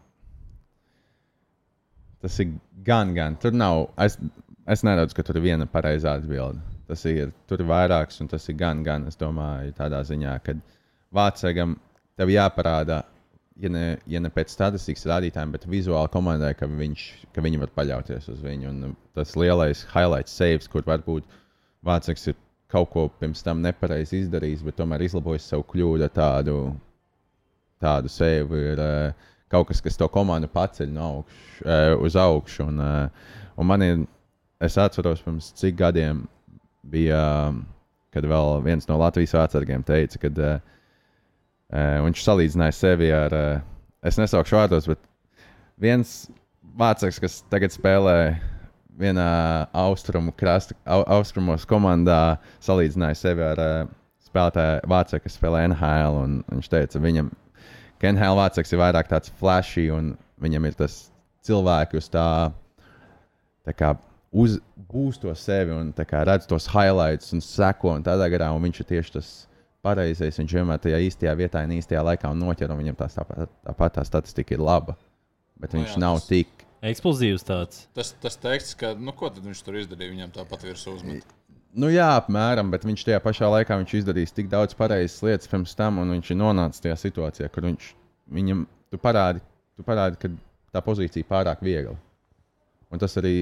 [2.21, 3.39] Tas ir gan, gan.
[3.39, 3.85] Tur nav.
[4.03, 4.19] Es,
[4.67, 6.59] es neredzu, ka tur ir viena pareizā atbilde.
[6.91, 9.07] Tas ir, tur ir vairāks, un tas ir gan, gan.
[9.07, 10.59] Es domāju, tādā ziņā, ka
[11.15, 11.79] Vācijam
[12.19, 13.05] tev jāparāda,
[13.59, 17.73] ja ne, ja ne pēc statistikas rādītājiem, bet vizuāli komandai, ka, viņš, ka viņi var
[17.77, 18.71] paļauties uz viņu.
[18.71, 21.27] Un tas lielais highlight saves, kur varbūt
[21.87, 22.37] Vācijs ir
[22.71, 26.57] kaut ko pirms tam nepareizi izdarījis, bet tomēr izlabojis savu kļūdu ar tādu,
[27.83, 28.61] tādu sevi.
[28.75, 32.69] Ir, uh, kaut kas, kas to komandu paceļ no augš, uh, uz augšu.
[32.71, 34.05] Un, uh, un man ir,
[34.63, 36.27] es atceros, pirms cik gadiem
[36.93, 37.65] bija, um,
[38.15, 40.77] kad vēl viens no Latvijas vācargiem teica, ka uh,
[41.71, 45.03] uh, viņš salīdzināja sevi ar, uh, es nesaukšu vārdos, bet
[45.81, 46.31] viens
[46.79, 48.17] vācars, kas tagad spēlē
[49.01, 49.31] vienā
[49.73, 53.79] austrumu krasta, au, austrumos komandā, salīdzināja sevi ar uh,
[54.31, 56.21] spēlētāju vācu, kas spēlē NHL.
[56.53, 57.31] Viņš teica, viņam
[58.01, 61.11] Kenhēla Vāceks ir vairāk tāds flashy, un viņam ir tas
[61.45, 62.29] cilvēks uz tā,
[63.69, 63.93] tā kā
[64.33, 64.57] uz,
[64.91, 68.89] būs to sevi un redz tos highlights un seko un tādā garā, un viņš ir
[68.95, 69.31] tieši tas
[69.85, 70.39] pareizais.
[70.41, 73.75] Viņš vienmēr tajā īstajā vietā un īstajā laikā un noķer, un viņam tās tāpat tā,
[73.75, 74.97] tā, tā statistika ir laba.
[75.61, 76.29] Bet viņš no jā, nav tas...
[76.31, 77.85] tik eksplozīvs tāds.
[77.97, 81.37] Tas, tas teikts, ka, nu, ko tad viņš tur izdarīja, viņam tāpat virsū uzmet.
[81.77, 85.77] Nu, jā, apmēram, bet viņš tajā pašā laikā viņš izdarīs tik daudz pareizas lietas pirms
[85.79, 87.93] tam, un viņš ir nonācis tajā situācijā, kur viņš
[88.35, 89.43] viņam tu parādi,
[89.79, 90.33] tu parādi, ka
[90.75, 91.95] tā pozīcija ir pārāk viegla.
[92.91, 93.35] Un tas arī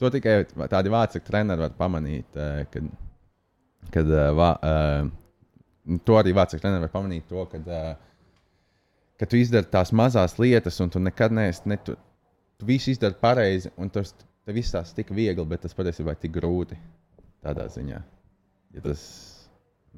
[0.00, 2.90] to tikai tādi vācu treneri var pamanīt, eh, kad,
[3.94, 4.50] kad eh, vā,
[6.04, 8.82] to arī vācu treneri var pamanīt, to, kad, uh,
[9.20, 11.96] kad tu izdari tās mazās lietas, un tu nekad neesi, ne, tu,
[12.60, 14.14] tu visu izdari pareizi, un tas
[14.48, 16.78] viss tās tik viegli, bet tas patiesībā ir tik grūti
[17.44, 18.04] tādā ziņā.
[18.76, 19.02] Ja tas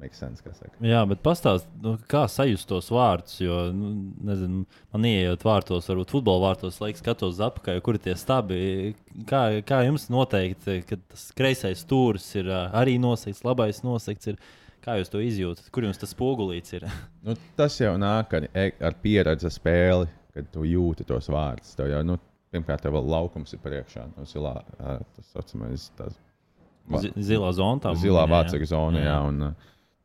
[0.09, 0.41] Sense,
[0.81, 3.35] Jā, bet pastāst, nu, kā sajust tos vārdus.
[3.43, 3.91] Jo, nu,
[4.25, 4.63] nezinu,
[4.95, 8.61] man ienākot vārtos, varbūt futbola vārtos, laikam skatos apakšā, kur ir tie stabi.
[9.29, 14.33] Kā, kā jums noteikti, ka tas kreisais stūris ir arī nosegts, labais nosegts?
[14.81, 15.69] Kā jūs to izjūtat?
[15.73, 16.87] Kur jums tas spogulīts ir?
[17.25, 21.75] nu, tas jau nāk ar, e, ar pieredzi spēli, kad tu jūti tos vārdus.
[21.77, 22.17] Tev jau, nu,
[22.53, 24.07] pirmkārt, tev vēl laukums ir priekšā.
[24.15, 26.17] No nu, zilā, tas saucamais, tas,
[27.15, 27.93] Zilā zona.
[27.95, 29.11] Zilā vācu zona, jā.
[29.13, 29.43] jā un,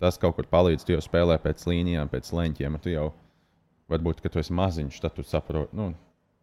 [0.02, 0.84] tas kaut kur palīdz.
[0.86, 2.78] Tu jau spēlē pēc līnijām, pēc leņķiem.
[2.84, 3.08] Tu jau
[3.90, 5.90] varbūt, ka tu esi maziņš, tad tu saproti, nu,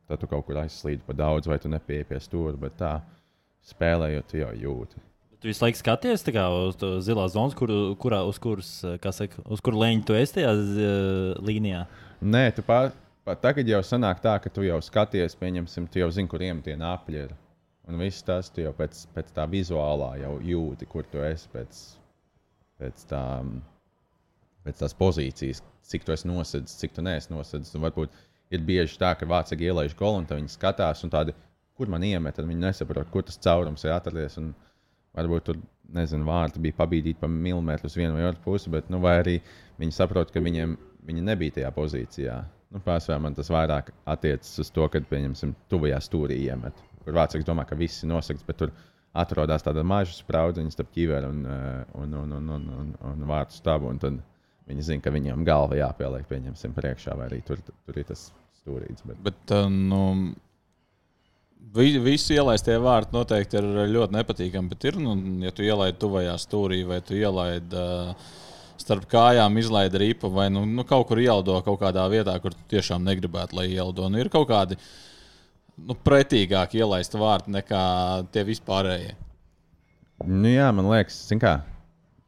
[0.10, 2.58] tad tu kaut kur aizslīdi pa daudz, vai tu nepieeji pie stūra.
[2.60, 2.98] Bet tā
[3.70, 5.04] spēlējot, tu jau jūti.
[5.44, 9.76] Tu visu laiku skaties uz to zilā zonu, kur, kurā, uz kuras, saka, uz kur
[9.76, 11.82] leņķi tu esi tajā uh, līnijā.
[12.24, 12.94] Nē, tu pār,
[13.28, 16.78] pār, tagad jau sanāk tā, ka tu jau skaties, pieņemsim, tu jau zini, kuriem tie
[16.80, 17.36] nāpļi ir.
[17.92, 21.84] Un viss tas tu jau pēc, pēc tā vizuālā jau jūti, kur tu esi pēc
[22.84, 23.24] pēc, tā,
[24.66, 27.76] pēc tās pozīcijas, cik tu esi nosedzis, cik tu neesi nosedzis.
[27.78, 28.14] Un varbūt
[28.54, 31.36] ir bieži tā, ka vācīgi ielaiž golu un viņi skatās, un tādi,
[31.78, 34.38] kur man iemet, tad viņi nesaprot, kur tas caurums ir atradies.
[34.42, 34.54] Un
[35.18, 35.60] varbūt tur,
[35.94, 39.38] nezinu, vārti bija pabīdīti pa milimetru uz vienu vai otru pusi, bet nu, arī
[39.82, 42.38] viņi saprot, ka viņiem viņi nebija tajā pozīcijā.
[42.74, 46.80] Nu, Pārsvarā man tas vairāk attiecas uz to, kad, pieņemsim, tuvajā stūrī iemet.
[47.04, 48.72] Kur vācīgi domā, ka viss ir nosakts, bet tur
[49.20, 51.44] atrodas tāda maza spraudziņa starp ķiveru un,
[52.02, 53.92] un, un, un, un, un, un vārtu stabu.
[53.92, 54.18] Un tad
[54.70, 59.06] viņi zina, ka viņam galva jāpieliek, pieņemsim, priekšā, vai arī tur, tur ir tas stūrītis.
[59.10, 60.02] Bet, bet nu,
[61.72, 64.72] visi ielaistie vārti noteikti ir ļoti nepatīkami.
[64.74, 67.78] Bet ir, nu, ja tu ielaidi tuvajā stūrī vai tu ielaidi.
[67.78, 68.42] Uh,
[68.84, 72.66] starp kājām izlaida ripu vai nu, nu, kaut kur ielido kaut kādā vietā, kur tu
[72.74, 74.10] tiešām negribētu, lai ielido.
[74.12, 74.78] Nu, ir kaut kādi
[75.78, 77.84] nu, pretīgāk ielaist vārdu nekā
[78.34, 79.14] tie vispārējie.
[80.24, 81.58] Nu, jā, man liekas, kā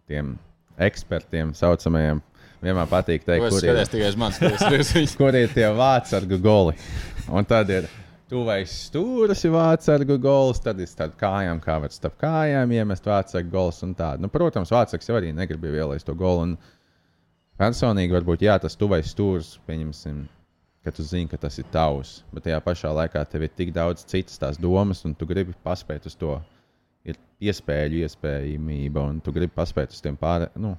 [0.09, 0.35] tiem
[0.81, 2.23] ekspertiem saucamajiem.
[2.65, 6.73] Vienmēr patīk teikt, kur ir, manis, kur ir tie vārdsargu goli.
[7.29, 7.85] Un tad ir
[8.29, 13.51] tuvais stūris, ir vārdsargu gols, tad ir starp kājām, kā var starp kājām iemest vārdsargu
[13.53, 13.83] gols.
[13.85, 16.47] Nu, protams, vārdsargs jau arī negribēja ielaist to golu.
[16.49, 16.55] Un
[17.61, 20.23] personīgi, varbūt jā, tas tuvais stūris, pieņemsim,
[20.85, 24.05] ka tu zini, ka tas ir tavs, bet tajā pašā laikā tev ir tik daudz
[24.09, 26.37] citas tās domas, un tu gribi paspēt uz to.
[27.05, 30.71] Ir iespēju, iespējamība, un tu gribi paspēt uz tiem pārējiem, nu,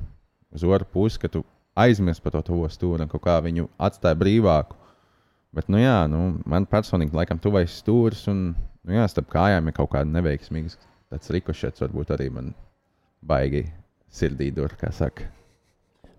[0.50, 1.44] uz otru pusi, ka tu
[1.78, 4.74] aizmirsti par to tuvo stūri un kaut kā viņu atstāja brīvāku.
[5.56, 8.50] Bet, nu, jā, nu, man personīgi, laikam, tuvais stūris, un,
[8.84, 10.76] nu, jā, starp kājām ir kaut kāda neveiksmīga.
[11.12, 12.52] Tāds rikošets varbūt arī man
[13.24, 13.64] baigi
[14.12, 15.30] sirdī dur, kā saka.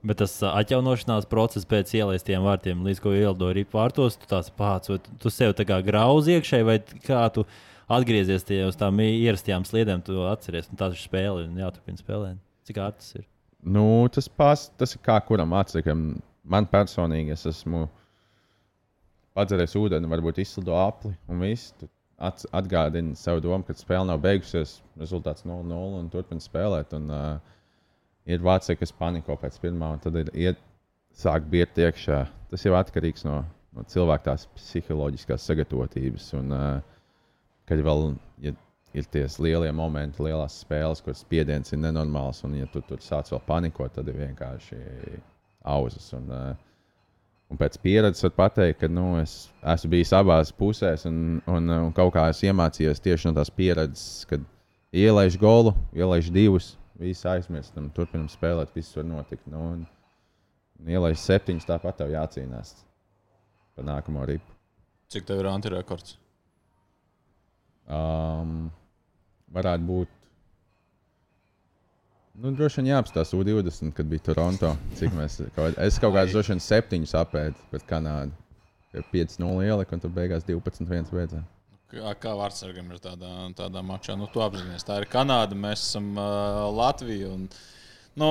[0.07, 4.91] Bet tas atjaunošanās process pēc ielaistiem vārtiem, līdz ko ielido arī vārtos, tu tās pats,
[4.91, 7.43] vai tu sev tā kā grauzi iekšēji, vai kā tu
[7.91, 12.39] atgriezies tie uz tām ierastajām sliedēm, tu atceries, un tā ir spēle, un jāturpina spēlēt.
[12.69, 13.25] Cik ārtas ir?
[13.67, 16.09] Nu, tas, pas, tas ir kā kuram atsekam.
[16.47, 17.87] Man personīgi es esmu
[19.37, 21.75] padzerējis ūdeni, varbūt izslido apli un viss.
[22.17, 26.95] Atgādini sev domu, ka spēle nav beigusies, rezultāts 0-0 un turpina spēlēt.
[26.97, 27.57] Un, uh,
[28.25, 30.63] ir vācija, kas paniko pēc pirmā, un tad ir iet,
[31.17, 32.23] sāk birt iekšā.
[32.51, 33.41] Tas jau atkarīgs no,
[33.77, 36.31] no cilvēka tās psiholoģiskās sagatavotības.
[36.39, 37.13] Un, uh,
[37.69, 38.09] kad vēl
[38.41, 38.53] ja
[38.97, 43.29] ir tie lielie momenti, lielās spēles, kur spiediens ir nenormāls, un ja tu tur sāc
[43.33, 44.79] vēl panikot, tad ir vienkārši
[45.69, 46.09] auzas.
[46.17, 46.66] Un, uh,
[47.47, 51.93] Un pēc pieredzes var teikt, ka nu, es esmu bijis abās pusēs, un, un, un
[51.95, 54.43] kaut kā esmu iemācījies tieši no tās pieredzes, kad
[54.91, 59.47] ielaiž golu, ielaiž divus, viss aizmirstam, turpinam spēlēt, viss var notikt.
[59.47, 59.85] Nu, un,
[60.81, 62.75] un ielaiž septiņus, tāpat tev jācīnās
[63.77, 64.57] par nākamo ripu.
[65.13, 66.17] Cik tev ir antirekords?
[67.87, 68.67] Um,
[69.55, 70.16] varētu būt.
[72.37, 74.75] Nu, droši vien jāapstāsta U20, kad bija Toronto.
[74.99, 78.35] Cik mēs, kaut, es kaut kādus droši vien septiņus apēdu pret Kanādu.
[79.11, 81.47] 5-0 ielika, un tur beigās 12-1 beidzās.
[81.89, 84.13] Kā, kā vārdsargam ir tādā, tādā mačā?
[84.19, 87.31] Nu, tu apzinājies, tā ir Kanāda, mēs esam uh, Latvija.
[87.33, 87.47] Un,
[88.21, 88.29] nu,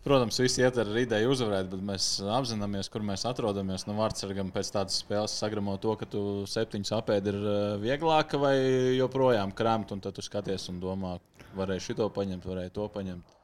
[0.00, 2.04] Protams, visi iet ar ideju uzvarēt, bet mēs
[2.38, 3.82] apzināmies, kur mēs atrodamies.
[3.84, 7.50] Nu, Vārtsargam pēc tādas spēles sagramo to, ka tu septiņus apēdi ir
[7.82, 8.54] vieglāk vai
[8.96, 11.18] joprojām krāmt, un tad tu skaties un domā,
[11.58, 13.39] varēju šito paņemt, varēju to paņemt.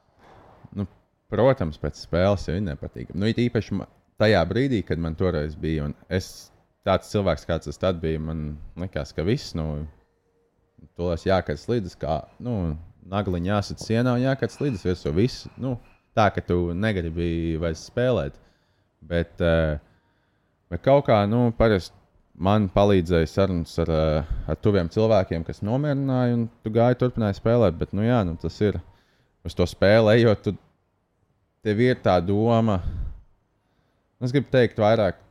[1.31, 3.19] Protams, pēc spēles jau ir nepatīkami.
[3.19, 3.81] Nu, īpaši
[4.21, 6.49] tajā brīdī, kad man toreiz bija, un es
[6.87, 9.83] tāds cilvēks, kāds tas tad bija, man likās, ka viss, nu,
[11.11, 12.77] es jākats līdzi, kā, nu,
[13.11, 15.51] nagliņā jāsat sienā un jākats līdzi visu visu.
[15.59, 15.75] Nu,
[16.17, 18.37] tā, ka tu negribi vairs spēlēt.
[19.07, 19.77] Bet, uh,
[20.71, 21.95] bet kaut kā, nu, parasti
[22.37, 27.77] man palīdzēja sarunas ar, uh, ar tuviem cilvēkiem, kas nomierināja, un tu gāji, turpināji spēlēt.
[27.79, 28.79] Bet, nu, jā, nu, tas ir
[29.47, 30.55] uz to spēli, ejot, tu,
[31.67, 32.79] tev ir tā doma.
[34.23, 35.23] Es gribu teikt, vairāk.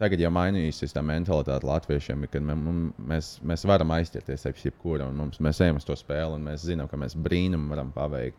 [0.00, 5.42] Tagad jau mainījusies tā mentalitāte latviešiem, ka mēs, mēs varam aizķerties ap jebkuru, un mums,
[5.44, 8.38] mēs ejam uz to spēli, un mēs zinām, ka mēs brīnumu varam paveikt.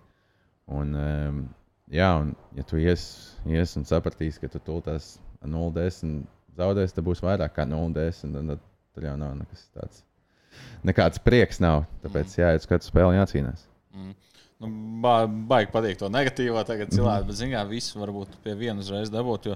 [0.74, 1.44] Un, um,
[1.92, 3.02] Jā, un ja tu ies,
[3.52, 6.22] ies un sapratīsi, ka tu tultās 0,10
[6.56, 8.32] zaudēsi, tad būs vairāk kā 0,10.
[8.32, 8.62] Tad, tad
[8.96, 10.06] tur jau nav nekas tāds.
[10.88, 11.84] Nekāds prieks nav.
[12.06, 12.38] Tāpēc mm.
[12.44, 13.66] jāiet uz katru spēli jācīnās.
[13.92, 14.16] Mm.
[14.62, 14.70] Nu,
[15.02, 19.10] ba baigi patīk to negatīvo tagad cilvēku, bet zināmā mērā visu varbūt pie viena uzreiz
[19.10, 19.50] dabūt.
[19.50, 19.56] Jo,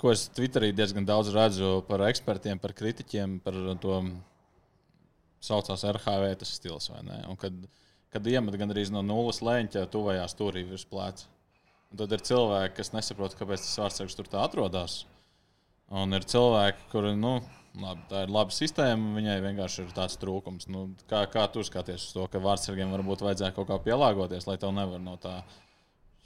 [0.00, 3.98] ko es Twitterī diezgan daudz redzu par ekspertiem, par kritiķiem, par to
[5.44, 6.88] saucās RHV tas stils.
[6.94, 7.58] Un kad,
[8.12, 11.28] kad iemet gandrīz no nulles leņķa tuvajā stūrī virs pleca.
[11.90, 15.02] Un tad ir cilvēki, kas nesaprot, kāpēc tas vārdsargs tur tā atrodas.
[15.90, 17.40] Un ir cilvēki, kuri, nu,
[17.78, 20.68] labi, tā ir laba sistēma, viņai vienkārši ir tāds trūkums.
[20.72, 24.58] Nu, kā, kā tu skaties uz to, ka vārdsargiem varbūt vajadzēja kaut kā pielāgoties, lai
[24.60, 25.40] tev nevar no tā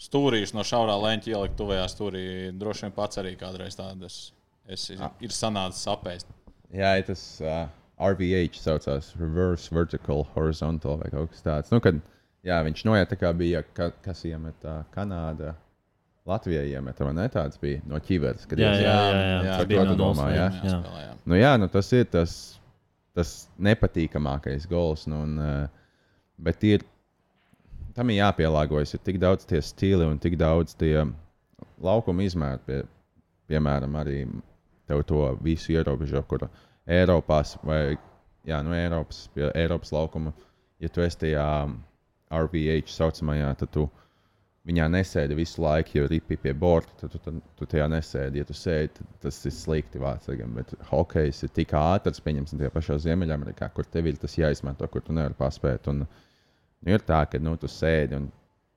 [0.04, 2.24] stūrīša, no šaurā leņķa ielikt tuvajā stūrī.
[2.60, 4.32] Droši vien pats arī kādreiz tādas
[4.68, 6.32] ir sanācis apēst.
[6.74, 7.68] Jā, tas uh,
[8.02, 11.70] RVH saucās Reverse Vertical Horizontal vai kaut kas tāds.
[11.70, 12.00] Nu, kad,
[12.44, 15.54] Jā, viņš noiet tā kā bija, ka, kas iemet uh, Kanāda.
[16.24, 17.26] Latvijai iemeta, vai ne?
[17.28, 18.46] Tāds bija no ķīveres.
[18.56, 19.56] Jā, jā, jā, jā, jā.
[19.60, 20.46] tā bija no domā, jā.
[20.64, 20.78] Jā.
[21.02, 21.10] jā.
[21.28, 22.36] Nu, jā, nu, tas ir tas,
[23.16, 25.04] tas nepatīkamākais gols.
[25.10, 25.34] Nu, un,
[26.40, 26.86] bet ir,
[27.96, 28.96] tam ir jāpielāgojas.
[28.96, 31.04] Ir tik daudz tie stili un tik daudz tie
[31.84, 32.64] laukuma izmēri.
[32.64, 32.80] Pie,
[33.52, 34.22] piemēram, arī
[34.88, 36.46] tev to visu ierobežo, kur
[36.88, 37.98] Eiropās vai
[38.48, 40.32] jā, nu, Eiropas, pie Eiropas laukuma,
[40.80, 41.48] ja tu esi tajā.
[42.34, 43.82] RVH saucamajā, tad tu
[44.68, 48.40] viņā nesēdi visu laiku, jo ripi pie borta, tad tu, tad, tu tajā nesēdi.
[48.40, 50.54] Ja tu sēdi, tad tas ir slikti vācam.
[50.56, 55.04] Bet hokejs ir tik ātrs, pieņemsim, tie pašā Ziemeļamerikā, kur tev ir tas jāizmanto, kur
[55.04, 55.90] tu nevari paspēt.
[55.92, 58.30] Un, nu, ir tā, ka nu, tu sēdi un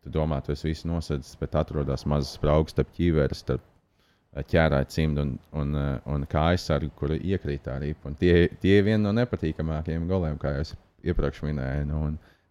[0.03, 3.45] tu domā, tu esi visu nosēdis, bet atrodas mazas spraugas starp ķīveres.
[3.45, 7.95] Starp eh, ķērāja cimdu un, un, eh, un kā aizsargu, kur iekrīt arī.
[8.19, 10.67] Tie, tie ir vieni no nepatīkamākajiem goliem, kā jau
[11.07, 11.87] iepriekš minēju.
[11.87, 12.03] Nu,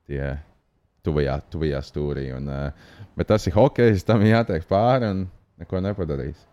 [0.09, 0.39] tie,
[1.07, 2.27] tuvajā, tuvajā stūrī.
[2.37, 5.25] Un, uh, bet tas ir hokejs, tam ir jātiek pāri un
[5.61, 6.45] neko nepadarīs.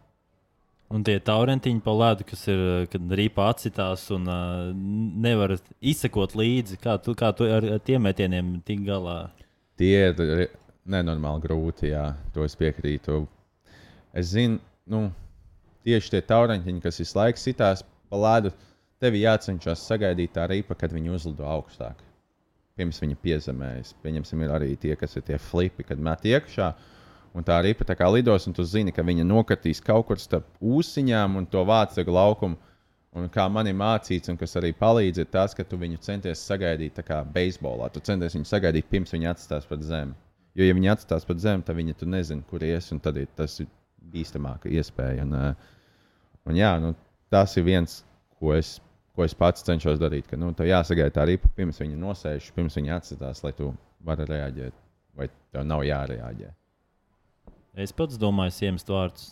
[0.94, 2.60] Un tie taurentiņi pa ledu, kas ir,
[2.92, 4.67] kad rīpa atsitās un uh,
[5.25, 9.17] nevar izsekot līdzi, kā tu, kā tu ar, ar tiem metieniem tik galā?
[9.80, 10.52] Tie ir
[10.86, 13.23] nenormāli grūti, jā, to es piekrītu.
[14.13, 15.08] Es zinu, nu,
[15.88, 18.54] tieši tie taurentiņi, kas visu laiku sitās pa ledu,
[19.02, 21.98] tev jācenšas sagaidīt tā rīpa, kad viņi uzlido augstāk
[22.80, 23.94] pirms viņa piezemējas.
[24.04, 26.74] Pieņemsim, ir arī tie, kas ir tie flipi, kad met iekšā.
[27.34, 30.50] Un tā ripa tā kā lidos, un tu zini, ka viņa nokritīs kaut kur starp
[30.62, 32.60] ūsiņām un to vācu laukumu.
[33.13, 36.42] Un kā man ir mācīts, un kas arī palīdz, ir tas, ka tu viņu centies
[36.50, 37.92] sagaidīt tā kā beisbolā.
[37.94, 40.15] Tu centies viņu sagaidīt pirms viņa atstās pat zemi.
[40.58, 43.30] Jo, ja viņa atstās pat zemi, tad viņa tu nezini, kur ies, un tad ir,
[43.38, 43.69] tas ir
[44.13, 45.28] bīstamāka iespēja.
[45.28, 45.36] Un,
[46.50, 46.96] un jā, nu,
[47.34, 48.00] tas ir viens,
[48.42, 48.80] ko es
[49.16, 50.28] ko es pats cenšos darīt.
[50.30, 53.72] Ka, nu, tev jāsagaida ripa, pirms viņa nosēž, pirms viņa atstās, lai tu
[54.06, 54.76] vari reaģēt,
[55.18, 56.50] vai tev nav jārēģē.
[57.84, 59.32] Es pats domāju, iemest vārdus.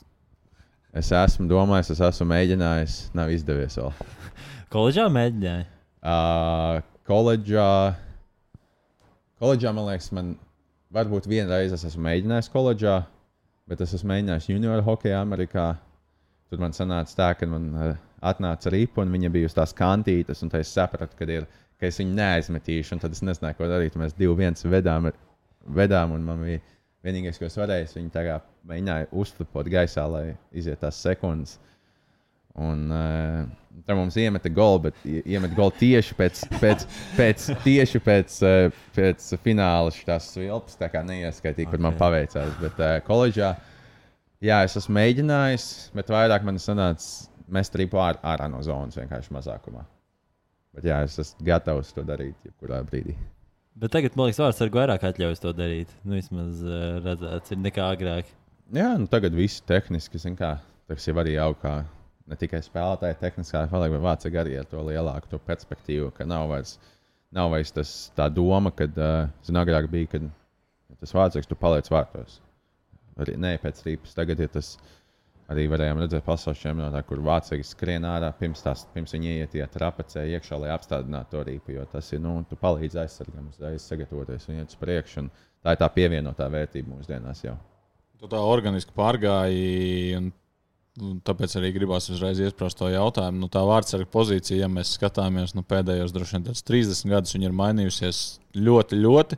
[0.97, 3.93] Es esmu domājis, es esmu mēģinājis, nav izdevies vēl.
[4.73, 5.67] Koledžā mēģināja.
[6.01, 7.67] Uh, koledžā,
[9.39, 10.33] koledžā, man liekas, man
[10.91, 12.95] varbūt vienreiz es esmu mēģinājis koledžā,
[13.69, 15.67] bet es esmu mēģinājis junioru hokeju Amerikā.
[16.51, 20.43] Tur man sanāca tā, ka man uh, atnāca ripa un viņa bija uz tās kantītes,
[20.45, 21.47] un es sapratu, ka, ir,
[21.79, 23.97] ka es viņu neaizmetīšu, un tad es nezināju, ko darīt.
[23.99, 25.09] Mēs divi viens vedām,
[25.65, 26.61] vedām un man bija
[27.05, 28.37] vienīgais, ko es varēju, viņi tā kā
[28.69, 31.57] mēģināja uzflipot gaisā, lai iziet tās sekundes.
[32.61, 33.45] Un uh,
[33.87, 39.29] tam mums iemeta golu, bet iemeta golu tieši pēc, pēc, pēc, tieši pēc, uh, pēc
[39.43, 40.77] fināla šīs vilpas.
[40.79, 41.71] Tā kā neieskaitīja, okay.
[41.71, 42.51] kur man paveicās.
[42.59, 43.53] Bet uh, koledžā,
[44.43, 49.33] jā, es esmu mēģinājis, bet vairāk man sanāca mest ripu ār, ārā no zonas vienkārši
[49.35, 49.83] mazākumā.
[50.75, 53.15] Bet jā, es esmu gatavs to darīt jebkurā brīdī.
[53.81, 55.91] Bet tagad, man liekas, vārds ar vairāk atļaujas to darīt.
[56.03, 58.29] Nu, vismaz uh, redzēts, ir nekā agrāk.
[58.75, 60.57] Jā, nu tagad viss tehniski, zin kā,
[60.91, 61.81] tas jau arī jau kā
[62.31, 66.47] ne tikai spēlētāja tehniskā palīdzība, bet vācis arī ar to lielāku to perspektīvu, ka nav
[66.51, 66.77] vairs,
[67.35, 70.27] nav vairs tas, tā doma, kad, uh, zin, agrāk bija, kad
[71.01, 72.39] tas vācis, tu paliec vārtos.
[73.19, 74.15] Arī ne pēc rīpas.
[74.15, 74.75] Tagad ir tas,
[75.51, 79.65] arī varējām redzēt pasaules čempionātā, kur vācis skrien ārā pirms, tās, pirms viņi iet tie
[79.73, 84.49] trapecē iekšā, lai apstādinātu to rīpu, jo tas ir, nu, tu palīdz aizsargam, uzreiz sagatavoties
[84.49, 85.25] un iet uz priekšu.
[85.61, 87.57] Tā ir tā pievienotā vērtība mūsdienās jau.
[88.21, 90.31] Tu tā organiski pārgāji, un
[90.99, 93.39] Tāpēc arī gribās uzreiz iesprāst to jautājumu.
[93.39, 98.19] Nu, tā vārdsarga pozīcija, ja mēs skatāmies nu, pēdējos droši vien 30 gadus, ir mainījusies
[98.59, 99.37] ļoti, ļoti.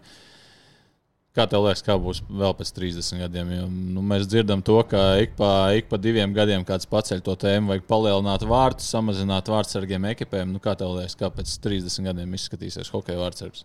[1.33, 3.51] Kā tev liekas, kā būs vēl pēc 30 gadiem?
[3.55, 7.33] Jo, nu, mēs dzirdam to, ka ik pa, ik pa diviem gadiem kāds paceļ to
[7.41, 10.51] tēmu, vajag palielināt vārtus, samazināt vārdsargiem ekipēm.
[10.53, 13.63] Nu, kā tev liekas, kā pēc 30 gadiem izskatīsies hokeja vārdsargs?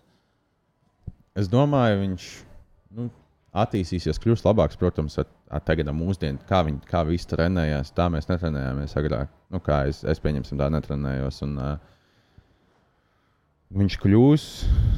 [1.37, 2.25] Es domāju, viņš.
[2.97, 3.05] Nu,
[3.61, 7.93] attīstīsies, kļūs labāks, protams, ar, ar tagad mūsdienu, kā viņi kā visi trenējās.
[7.93, 9.29] Tā mēs netrenējāmies agrāk.
[9.53, 11.43] Nu, kā es, es pieņemsim, tā netrenējos.
[11.45, 11.77] Un, uh,
[13.77, 14.47] viņš kļūs,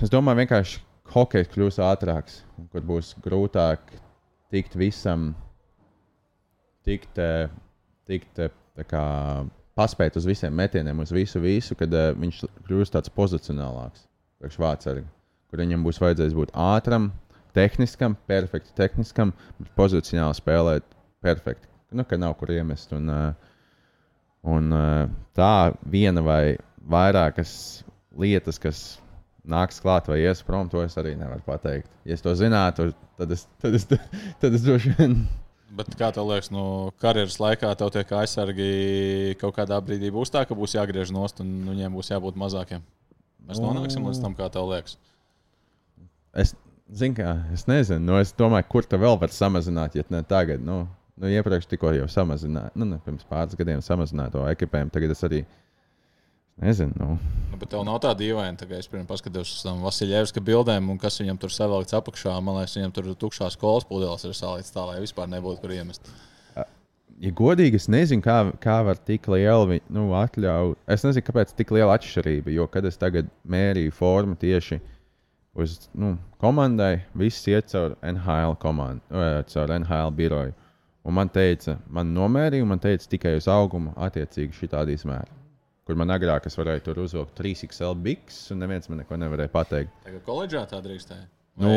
[0.08, 0.80] es domāju, vienkārši
[1.14, 2.42] hokejs kļūs ātrāks,
[2.72, 3.94] kur būs grūtāk
[4.52, 5.32] tikt visam,
[6.88, 7.20] tikt,
[8.10, 8.44] tikt
[8.90, 9.04] kā,
[9.78, 14.06] paspēt uz visiem metieniem, uz visu, visu kad uh, viņš kļūs tāds pozicionālāks,
[14.42, 15.08] priekš vācarga,
[15.50, 17.12] kur viņam būs vajadzējis būt ātram
[17.56, 20.88] tehniskam, perfekti tehniskam, bet pozicionāli spēlēt
[21.24, 21.68] perfekti.
[21.92, 22.94] Nu, ka nav kur iemest.
[22.96, 23.34] Un, uh,
[24.48, 26.56] un uh, tā viena vai
[26.92, 27.54] vairākas
[28.18, 29.01] lietas, kas
[29.48, 31.90] nāks klāt vai ies prom, to es arī nevaru pateikt.
[32.06, 33.88] Ja es to zinātu, tad es, tad es,
[34.42, 35.22] tad es droši vien.
[35.72, 38.72] Bet kā tev liekas, no karjeras laikā tev tie aizsargi
[39.40, 42.84] kaut kādā brīdī būs tā, ka būs jāgriež nost un viņiem būs jābūt mazākiem?
[43.48, 44.98] Mēs nonāksim līdz tam, kā tev liekas.
[46.36, 46.54] Es,
[46.92, 50.60] Zini, kā es nezinu, nu, es domāju, kur te vēl var samazināt, ja ne tagad.
[50.60, 50.84] Nu,
[51.16, 54.92] nu, iepriekš tikko jau samazināja, nu, ne, pirms pāris gadiem samazināja to ekipējumu.
[54.92, 55.40] Tagad es arī
[56.62, 56.96] nezinu.
[56.98, 57.20] Nu.
[57.52, 61.00] Nu, bet tev nav tā dīvaina, ka es pirms paskatījos uz tām Vasiljevska bildēm, un
[61.02, 62.38] kas viņam tur savēlts apakšā.
[62.40, 66.14] Man liekas, viņam tur tukšās kolas pudeles ir salīdz tā, lai vispār nebūtu kur iemest.
[67.22, 70.80] Ja godīgi, es nezinu, kā, kā var tik liela nu, atļauja.
[70.90, 74.80] Es nezinu, kāpēc tik liela atšķirība, jo kad es tagad mērīju formu tieši
[75.54, 80.56] uz nu, komandai, viss iet caur NHL komandu, caur NHL biroju.
[81.06, 85.41] Un man teica, man nomērīja, man teica tikai uz augumu, attiecīgi šī tāda izmēra.
[85.88, 89.96] Kur man agrāk es varēju tur uzvilkt 3XL biks, un neviens man neko nevarēja pateikt.
[90.06, 91.26] Tagad koledžā tā drīkstēja.
[91.62, 91.72] Nu,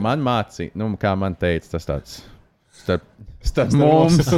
[0.00, 2.14] man mācīja, nu, kā man teica, tas tāds
[2.72, 3.04] starp,
[3.44, 4.30] starp mums.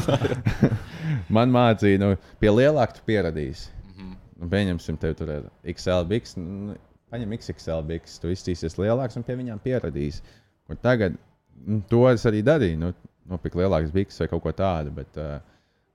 [1.36, 3.68] man mācīja, nu, pie lielāka tu pieradīsi.
[3.84, 4.16] Mm -hmm.
[4.40, 6.36] nu, pieņemsim, tev tur ir XL biks.
[6.40, 6.74] Nu,
[7.12, 10.22] paņem XXL biks, tu iztīsies lielāks un pie viņiem pieradīs.
[10.68, 11.16] Un tagad
[11.66, 12.78] nu, to es arī darīju.
[12.78, 12.92] Nu,
[13.30, 14.90] nopirkt lielākas biks vai kaut ko tādu.
[14.90, 15.38] Bet, uh,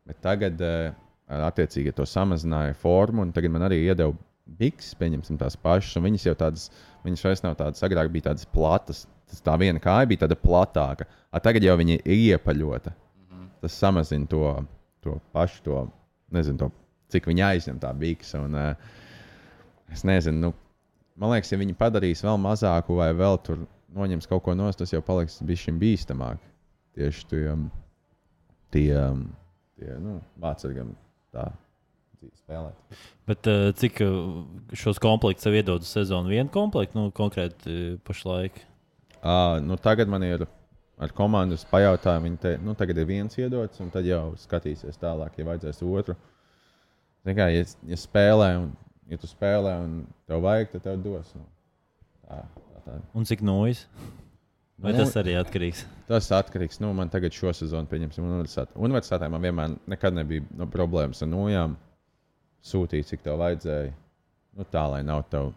[0.07, 0.93] bet tagad, uh,
[1.29, 4.15] attiecīgi, to samazināja formu, un tagad man arī iedeva
[4.59, 6.01] biks, pieņemsim tās pašas.
[6.01, 6.67] Viņas jau tādas,
[7.05, 9.05] viņas vairs nav tādas, agrāk bija tādas platas.
[9.29, 11.05] Tas tā viena kāja bija tāda platāka.
[11.29, 12.93] A, tagad jau viņa ir iepaļota.
[12.93, 13.49] Mm -hmm.
[13.61, 14.65] Tas samazina to,
[15.05, 15.87] to pašu, to,
[16.31, 16.71] nezinu, to,
[17.13, 18.33] cik viņa aizņem tā biks.
[18.33, 18.73] Un, uh,
[19.93, 20.53] es nezinu, nu,
[21.15, 24.93] man liekas, ja viņi padarīs vēl mazāku vai vēl tur noņems kaut ko no tas
[24.93, 26.37] jau paliks bijis bīstamāk.
[26.97, 27.69] Tieši tiem,
[28.71, 29.29] tiem,
[29.77, 30.95] tie, nu, vācargam
[31.35, 31.49] tā
[32.35, 32.97] spēlēt.
[33.29, 34.41] Bet uh, cik uh,
[34.77, 36.31] šos komplektus sev iedod uz sezonu?
[36.33, 38.57] Vienu komplektu, nu, konkrēti uh, pašlaik?
[39.19, 40.45] Uh, nu, tagad man ir
[40.99, 45.37] ar komandas pajautājumu, viņi te, nu, tagad ir viens iedots, un tad jau skatīsies tālāk,
[45.39, 46.17] ja vajadzēs otru.
[47.29, 48.69] Kā, ja, ja spēlē un
[49.09, 49.93] ja tu spēlē un
[50.29, 51.31] tev vajag, tad tev dos.
[51.37, 51.45] Nu,
[52.25, 52.97] tā, tā, tā.
[53.17, 53.85] Un cik nojas?
[54.79, 55.83] Vai Nu, tas arī atkarīgs?
[56.07, 56.79] Tas atkarīgs.
[56.79, 58.77] Nu, man tagad šo sezonu, pieņemsim, universitātē.
[58.79, 61.75] Universitātē man vienmēr nekad nebija nu, problēmas ar nojām.
[62.63, 63.91] Sūtīt, cik tev vajadzēja.
[64.55, 65.51] Nu, tā, lai nav, tev,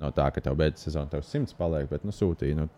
[0.00, 2.58] nav tā, ka tev beidzas sezona, tev simts paliek, bet nu, sūtīja.
[2.60, 2.68] Nu,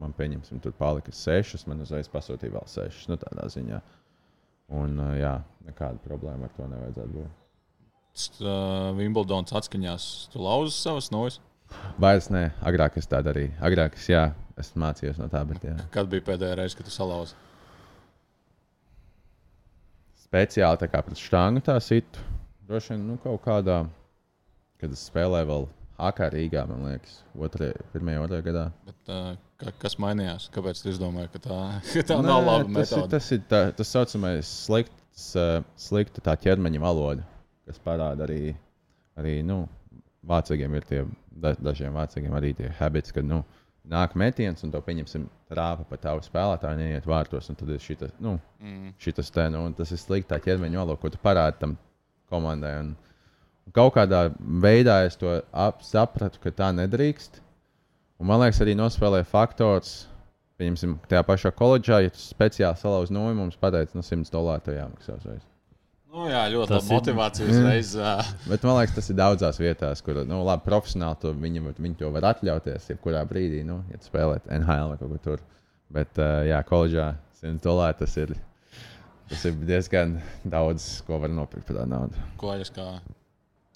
[0.00, 3.08] man pieņemsim, tur palika sešas, man uzreiz pasūtīja vēl sešas.
[3.08, 3.80] Nu, tādā ziņā.
[4.76, 7.40] Un, jā, nekāda problēma ar to nevajadzētu būt.
[8.44, 11.40] Uh, Wimbledons atskaņās, tu lauzi savas nojas.
[11.98, 13.56] Vairs nē, agrāk es tā darīju.
[13.64, 14.28] Agrāk es, jā,
[14.60, 15.74] es mācījos no tā, bet jā.
[15.94, 17.34] Kad bija pēdējā reize, kad tu salauzi?
[20.34, 22.22] speciāli tā kā pret štānu tā situ.
[22.66, 23.84] Droši vien nu, kaut kādā,
[24.80, 28.64] kad es spēlēju vēl Hakā Rīgā, man liekas, otrajā, pirmajā, otrajā gadā.
[28.88, 29.28] Bet, uh,
[29.60, 30.48] ka, kas mainījās?
[30.54, 31.58] Kāpēc tu izdomāji, ka tā,
[31.92, 33.10] ka tā nav laba tas ir, metode?
[33.12, 37.26] tas ir tā, tas saucamais slikts, uh, slikta tā ķermeņa valoda,
[37.68, 38.56] kas parāda arī,
[39.20, 39.60] arī nu,
[40.26, 43.44] vācīgiem ir tie, da, dažiem vācīgiem arī tie habits, kad nu,
[43.90, 48.14] nāk metiens un to pieņemsim trāpa pa tavu spēlētāju, neiet vārtos, un tad ir šitas,
[48.22, 48.94] nu, Mm.
[48.98, 51.76] šitas te, nu, un tas ir sliktā ķermeņa valoda, ko tu parādi tam
[52.32, 52.78] komandai.
[52.80, 52.96] Un,
[53.66, 57.42] un kaut kādā veidā es to ap, sapratu, ka tā nedrīkst.
[58.20, 60.08] Un man liekas, arī nospēlēja faktors.
[60.56, 64.76] Pieņemsim, tajā pašā koledžā, ja tu speciāli salauzi noju, mums pateica, no 100 dolāru tev
[64.78, 65.42] jāmaksā uzreiz.
[66.14, 67.88] Nu, jā, ļoti Tas labi motivācija uzreiz.
[67.98, 71.80] Uh, Bet man liekas, tas ir daudzās vietās, kur nu, labi, profesionāli to, viņi, var-
[71.82, 72.86] viņi to var atļauties.
[72.92, 75.42] Jebkurā brīdī, nu, ja tu spēlē NHL vai kaut ko tur.
[75.90, 77.08] Bet, uh, jā, koledžā
[77.42, 78.32] 100 dolāri tas ir,
[79.32, 82.24] tas ir diezgan daudz, ko var nopirkt par tādu naudu.
[82.38, 82.86] ko aļas kā.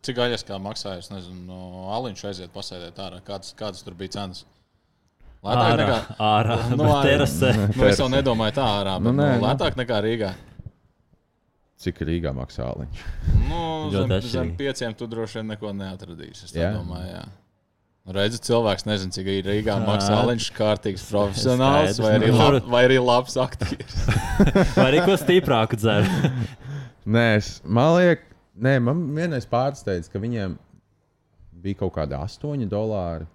[0.06, 1.02] Cik aļas kā maksāja?
[1.02, 3.18] Es nezinu, no Aliņš aiziet pasēdēt ārā.
[3.26, 4.44] Kādas, kādas tur bija cenas?
[5.42, 5.98] Lētāk Ārā, nekā.
[6.28, 7.02] ārā Nu, ārā.
[7.06, 7.50] terasē.
[7.76, 9.46] Nu, es jau nedomāju tā ārā, bet Nu, nu, nē, nu, nu.
[9.48, 10.30] lētāk nekā Rīgā.
[11.78, 13.02] Cik Rīgā maksā Aliņš?
[13.46, 13.58] Nu,
[13.94, 16.48] zem, zem pieciem tu droši vien neko neatradīsi.
[16.48, 16.72] Es Jā.
[16.74, 17.26] domāju, jā.
[18.08, 20.16] Nu, Redzi, cilvēks nezina, cik ir Rīgā maksā.
[20.26, 23.98] Viņš ir kārtīgs profesionāls vai arī, lab, vai arī labs aktieris.
[24.78, 26.08] Vai arī ko stiprāku dzer?
[27.14, 28.24] Nē, es, man liekas,
[28.58, 30.56] nē, man vienreiz pārsteidz, ka viņiem
[31.62, 33.28] bija kaut kādi 8 dolāri.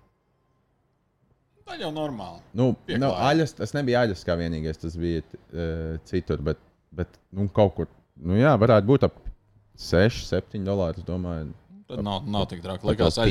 [1.63, 2.41] Tā jau normāli.
[2.57, 6.59] Nu, nu, aļas, tas nebija aļas kā vienīgais, tas bija uh, citur, bet,
[6.91, 7.91] bet nu, kaut kur,
[8.21, 9.19] nu jā, varētu būt ap
[9.79, 11.03] 6, 7 dolāri.
[11.89, 12.87] Tad nav, nav tik traki.
[12.87, 13.25] Likās, kā,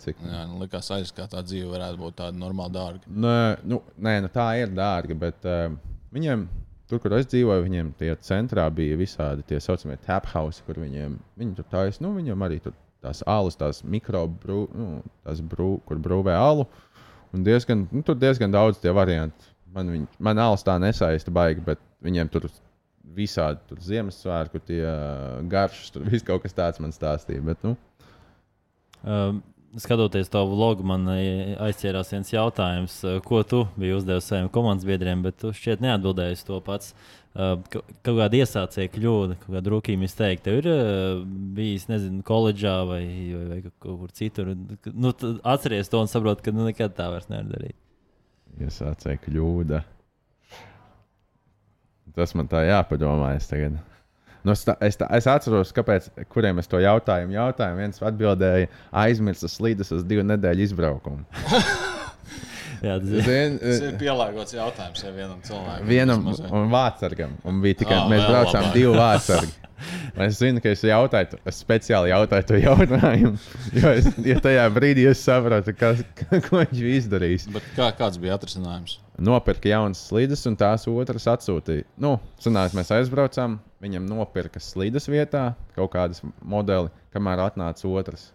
[0.00, 0.22] cik?
[0.24, 0.60] jā, nu,
[0.96, 3.12] aizs, kā tā dzīve varētu būt tāda normāli dārga.
[3.26, 3.36] nē,
[3.68, 5.74] nu, nē, nu, tā ir dārga, bet uh,
[6.14, 6.46] viņiem,
[6.90, 11.18] tur, kur es dzīvoju, viņiem tie centrā bija visādi tie saucamie tap house, kur viņiem,
[11.40, 12.74] viņi tur taisa, nu, viņiem arī tur
[13.04, 14.88] tās alus, tās mikrobrū, nu,
[15.26, 16.66] tās brū, kur brūvē alu.
[17.36, 19.52] Un diezgan, nu, tur diezgan daudz tie varianti.
[19.70, 22.48] Man, viņ, man alus tā nesaista baigi, bet viņiem tur
[23.16, 24.82] visādi tur Ziemassvētku, tie
[25.50, 27.44] garšas, tur viss kaut kas tāds man stāstīja.
[27.52, 27.76] Bet, nu,
[29.00, 29.38] Um,
[29.80, 35.38] skatoties to vlogu, man aizķērās viens jautājums, ko tu biji uzdevis saviem komandas biedriem, bet
[35.40, 36.90] tu šķiet neatbildēji to pats.
[37.30, 40.44] Uh, ka- kaut kāda iesācēja kļūda, kaut kāda rūkīma izteikti.
[40.50, 41.22] Tev ir uh,
[41.56, 43.00] bijis, nezinu, koledžā vai,
[43.32, 44.50] vai, vai kaut kur citur.
[44.92, 45.14] Nu,
[45.48, 47.78] atceries to un saproti, ka nu, nekad tā vairs nevar darīt.
[48.60, 49.80] iesācēja kļūda.
[52.16, 53.34] Tas man tā jāpadomā.
[53.38, 53.76] Es, tagad.
[54.42, 57.78] nu, es, tā, es, tā, es atceros, kāpēc, kuriem es to jautājumu jautāju.
[57.78, 58.70] Viens atbildēja,
[59.04, 61.24] aizmirsu slīdus uz divu nedēļu izbraukumu.
[62.80, 63.24] Jā, tas ir.
[63.26, 65.88] Zin, Tas ir pielāgots jautājums ja vienam cilvēkam.
[65.88, 67.34] Vienam un vārdsargam.
[67.44, 68.76] Un bija tikai Ā, mēs braucām labāk.
[68.78, 69.52] divi vārdsargi.
[70.20, 73.36] Es zinu, ka es jautāju, es speciāli jautāju to jautājumu.
[73.80, 76.02] Jo es, ja tajā brīdī es sapratu, kas,
[76.48, 77.46] ko viņš bija izdarījis.
[77.54, 78.98] Bet kā, kāds bija atrisinājums?
[79.20, 81.86] nopirka jaunas slīdes, un tās otras atsūtīja.
[82.00, 88.30] Nu, sanāk, mēs aizbraucām, viņam nopirka slīdes vietā kaut kādas modeli, kamēr atnāca otrs.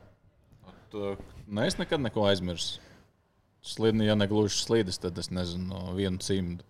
[0.93, 1.15] Tu,
[1.47, 2.81] nu, es nekad neko aizmirsu.
[3.65, 6.61] Slidni, ja negluži slīdes, tad es nezinu, no viena cimda.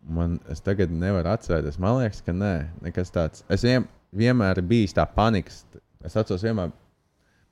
[0.00, 1.78] Man es tagad nevaru atcerēties.
[1.82, 2.54] Man liekas, ka nē,
[2.86, 3.44] nekas tāds.
[3.52, 3.84] Es vien,
[4.16, 5.62] vienmēr biju tā panikas.
[6.04, 6.72] Es atceros, vienmēr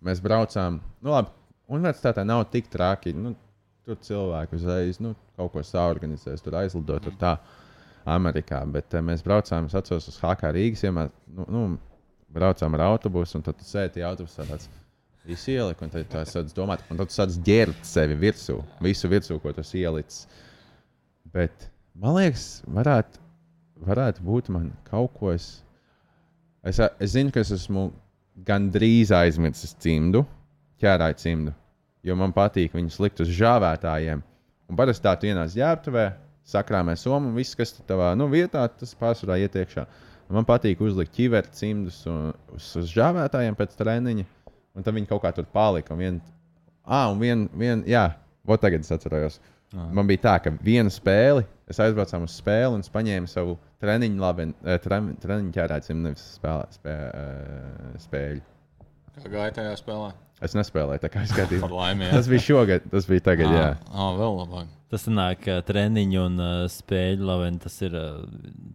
[0.04, 0.80] mēs braucām.
[1.04, 1.34] Nu, labi,
[1.68, 3.12] universitātē nav tik traki.
[3.12, 3.34] Nu,
[3.84, 7.04] tur cilvēki uzreiz nu, kaut ko saorganizēs, tur aizlidot.
[7.04, 7.36] Tur tā.
[8.08, 11.62] Amerikā, bet eh, mēs braucām, es atceros, uz HK Rīgas, vienmēr, nu, nu,
[12.32, 14.68] braucām ar autobusu, un tad tu sēdi autobusā tāds
[15.28, 19.10] visu ieliku, un tad tu sāc domāt, un tad tu sāc ģērt sevi virsū, visu
[19.12, 20.24] virsū, ko tu ielicis.
[21.34, 21.68] Bet
[21.98, 23.22] man liekas, varētu,
[23.86, 25.32] varētu būt man kaut ko.
[25.34, 25.48] Es,
[26.66, 27.88] es, es zinu, ka es esmu
[28.46, 30.24] gandrīz aizmirsis cimdu,
[30.82, 31.54] ķērāju cimdu,
[32.06, 34.22] jo man patīk viņus likt uz žāvētājiem.
[34.68, 36.04] Un parasti tā tu ienāc ģērbtuvē,
[36.48, 39.86] sakrāmē somu, un viss, kas tavā nu, vietā, tas pārsvarā iet iekšā.
[40.28, 44.26] Man patīk uzlikt ķiveru cimdus un, uz, uz žāvētājiem pēc treniņa,
[44.76, 45.96] un tad viņi kaut kā tur palika.
[45.96, 46.18] Un vien,
[46.84, 48.10] ah, un vien, vien, jā,
[48.48, 49.36] Vot tagad es atceros.
[49.92, 54.48] Man bija tā, ka viena spēle, es aizbraucu uz spēli un paņēmu savu treniņu, labi,
[54.84, 58.46] treniņu ķērēcim, nevis spēlē, spē, eh, spēļu.
[59.18, 60.14] Kā gāja tajā spēlē?
[60.44, 61.64] Es nespēlēju, tā kā es skatījos.
[62.14, 63.70] Tas bija šogad, tas bija tagad, jā.
[63.90, 64.68] Ah, vēl labāk.
[64.88, 67.58] Tas nāk, ka treniņu un uh, spēļu lavena.
[67.60, 67.96] Tas ir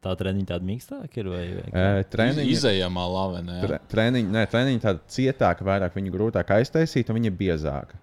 [0.04, 1.46] tā treniņa tāda mīkstāka ir vai?
[1.72, 3.56] E, treniņi, Izejamā lavenē.
[3.62, 3.70] jā.
[3.70, 7.98] tre, treniņi, nē, treniņi tāda cietāka, vairāk viņu grūtāk aiztaisīt, un viņa biezāka.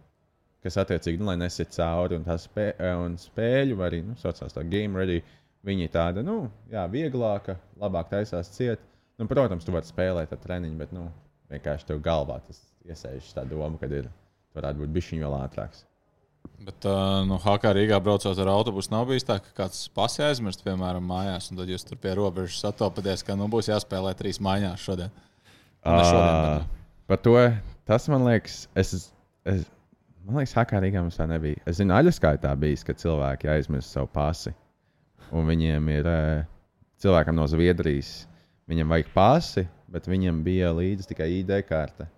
[0.61, 4.53] Kas attiecīgi, nu, lai nesiet cauri, un spē, e, un spēļu, vai arī, nu, saucās
[4.53, 5.23] tā game ready,
[5.65, 6.43] viņa ir tāda, nu,
[6.73, 8.83] jā, vieglāka, labāk taisās ciet.
[9.21, 11.07] Nu, protams, tu vari spēlēt ar treniņu, bet, nu,
[11.53, 14.11] vienkārši tev galvā tas iesēžas tā doma, ka ir,
[14.57, 15.87] varētu būt bišķiņu vēl ātrāks.
[16.61, 20.61] Bet, uh, nu, Hakā Rīgā braucot ar autobusu, nav bijis tā, ka kāds pasi aizmirst,
[20.65, 24.85] piemēram, mājās, un tad jūs tur pie robežas satopaties, ka nu, būs jāspēlē trīs mājās
[24.85, 25.13] šodien.
[25.81, 26.77] Nu, ne šodien, bet,
[27.11, 27.35] Par to
[27.89, 28.93] tas man liekas, es,
[29.49, 29.65] es,
[30.31, 31.61] man liekas, Hakarīgā mums tā nebija.
[31.69, 34.53] Es zinu, Aļaskā tā bijis, ka cilvēki aizmirst savu pasi.
[35.35, 36.47] Un viņiem ir eh,
[37.03, 38.25] cilvēkam no Zviedrijas,
[38.71, 42.09] viņam vajag pasi, bet viņam bija līdzi tikai ID karte.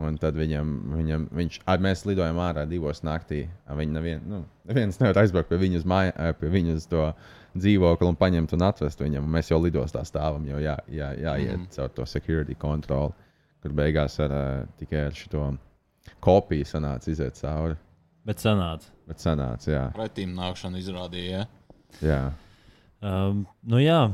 [0.00, 3.42] Un tad viņam, viņam, viņš, ar, mēs lidojam ārā divos naktī.
[3.68, 4.38] ar Viņu nevien, nu,
[4.70, 7.10] neviens nevar aizbraukt pie viņu uz, māja, eh, pie viņu uz to
[7.58, 9.26] dzīvokli un paņemt un atvest viņam.
[9.26, 11.72] Un mēs jau lidostā stāvam, jau jā, jā, jāiet mm.
[11.74, 13.12] caur to security kontroli,
[13.60, 15.50] kur beigās ar, uh, tikai ar šo
[16.24, 17.76] kopiju sanāca iziet cauri.
[18.26, 18.90] Bet sanāca.
[19.08, 19.84] Bet sanāca, jā.
[19.96, 21.44] Pretīm nākšana izrādīja.
[21.44, 21.46] Ja?
[22.04, 22.20] jā.
[23.00, 24.10] Um, nu jā,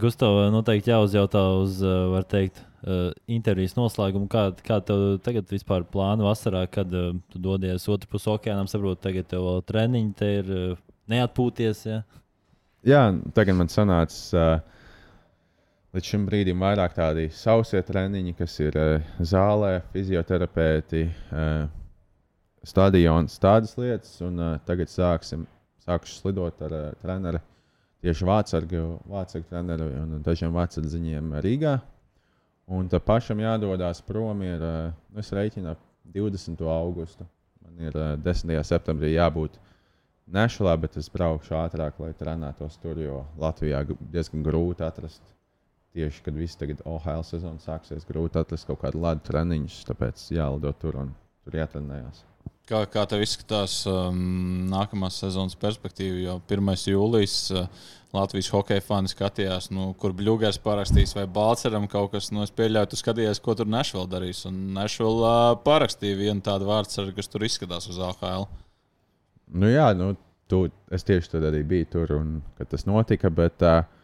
[0.00, 4.28] Gustavs noteikti jāuzjautā uz, uh, var teikt, uh, intervijas noslēgumu.
[4.32, 8.70] Kā, kā tev tagad vispār plāna vasarā, kad uh, tu dodies otrā pusē okeānam?
[8.72, 10.80] Saprotu, tagad tev vēl treniņi, te ir uh,
[11.12, 11.84] neatpūties.
[11.90, 12.00] Ja?
[12.88, 13.02] jā,
[13.36, 14.75] tagad man sanāca uh,
[15.96, 21.68] līdz šim brīdim vairāk tādi sausie treniņi, kas ir uh, zālē, fizioterapeiti, uh,
[22.66, 24.12] stadions, tādas lietas.
[24.24, 25.46] Un uh, tagad sāksim,
[25.86, 27.40] sākšu slidot ar treneru.
[28.04, 28.60] Tieši vācu
[29.08, 31.78] vācu treneru un dažiem vācu ziņiem Rīgā.
[32.76, 34.42] Un tam pašam jādodas prom.
[34.44, 34.66] Ir,
[35.16, 35.80] es reiķinu ap
[36.12, 36.60] 20.
[36.76, 37.24] augustu.
[37.64, 38.52] Man ir uh, 10.
[38.68, 39.56] septembrī jābūt
[40.26, 45.35] Nešalā, bet es braukšu ātrāk, lai trenētos tur, jo Latvijā diezgan grūti atrast.
[45.96, 50.74] Tieši kad viss tagad OHL sezona sāksies, grūti atrast kaut kādu ladu treniņus, tāpēc jālido
[50.76, 51.14] tur un
[51.46, 52.18] tur jātrenējās.
[52.66, 56.18] Kā, kā tev izskatās um, nākamās sezonas perspektīva?
[56.18, 56.72] Jo 1.
[56.90, 62.44] jūlijas uh, Latvijas hokeja fani skatījās, nu, kur Bluegrass parakstīs, vai Balčūskam kaut kas, nu,
[62.44, 64.44] es pieļauju, tu skatījies, ko tur Nešvila darīs.
[64.50, 68.48] Un Nešvila uh, parakstīja vienu tādu vārdu, kas tur izskatās uz AHL.
[69.54, 70.12] Nu, jā, nu,
[70.50, 73.32] tu, es tieši tur arī biju, tur, un, kad tas notika.
[73.32, 73.95] Bet, uh,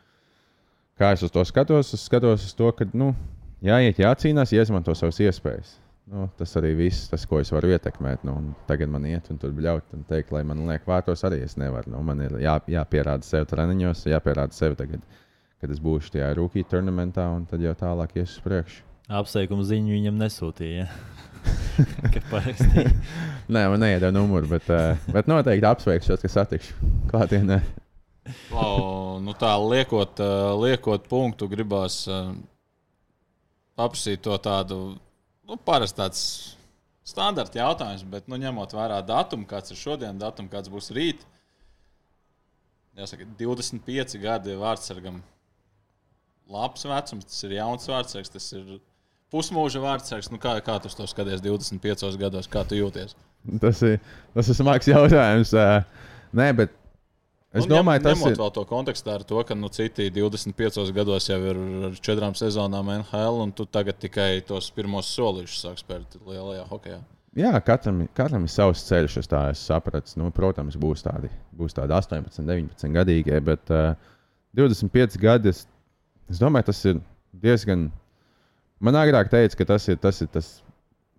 [0.98, 3.12] kā es uz to skatos, es skatos uz to, ka nu,
[3.64, 5.78] jāiet, jācīnās, jāizmanto savas iespējas.
[6.12, 8.24] Nu, tas arī viss, tas, ko es varu ietekmēt.
[8.26, 8.34] Nu,
[8.68, 11.92] tagad man iet un tur bļaut un teikt, lai man liek vārtos, arī es nevaru.
[11.94, 15.04] Nu, man ir jā, jāpierāda sev treniņos, jāpierāda sev tagad,
[15.62, 18.82] kad es būšu tajā rookie turnamentā, un tad jau tālāk ies uz priekšu.
[19.12, 20.88] Apsveikumu ziņu viņam nesūtīja.
[23.52, 27.58] Nē, man neiedod numuru, bet, uh, bet noteikti apsveikšu, ka satikšu klātienē.
[28.52, 32.30] Wow, nu tā liekot, uh, liekot punktu, gribās uh,
[33.82, 34.78] apsīt to tādu,
[35.48, 36.22] nu, parasti tāds
[37.06, 41.26] standarta jautājums, bet, nu, ņemot vērā datumu, kāds ir šodien, datumu, kāds būs rīt.
[42.98, 45.22] Jāsaka, 25 gadi vārdsargam.
[46.52, 48.76] Labs vecums, tas ir jauns vārdsargs, tas ir
[49.32, 50.28] pusmūža vārdsargs.
[50.30, 53.16] Nu, kā, kā tu to skaties 25 gados, kā tu jūties?
[53.62, 53.96] Tas ir,
[54.36, 55.54] tas ir smags jautājums.
[56.36, 56.76] Nē, bet
[57.52, 58.36] es Nu, domāju, tas ir.
[58.40, 61.58] vēl to kontekstā ar to, ka nu, citi 25 gados jau ir
[61.90, 67.02] ar četrām sezonām NHL, un tu tagad tikai tos pirmos solīšus sāks spērt lielajā hokeja.
[67.36, 70.16] Jā, katram, katram ir savs ceļš, es tā esmu sapratis.
[70.20, 73.94] Nu, protams, būs tādi, būs tādi 18, 19 gadīgie, bet uh,
[74.56, 75.62] 25 gadi, es,
[76.28, 77.00] es domāju, tas ir
[77.32, 77.86] diezgan.
[78.82, 80.50] Man agrāk teica, ka tas ir tas, ir tas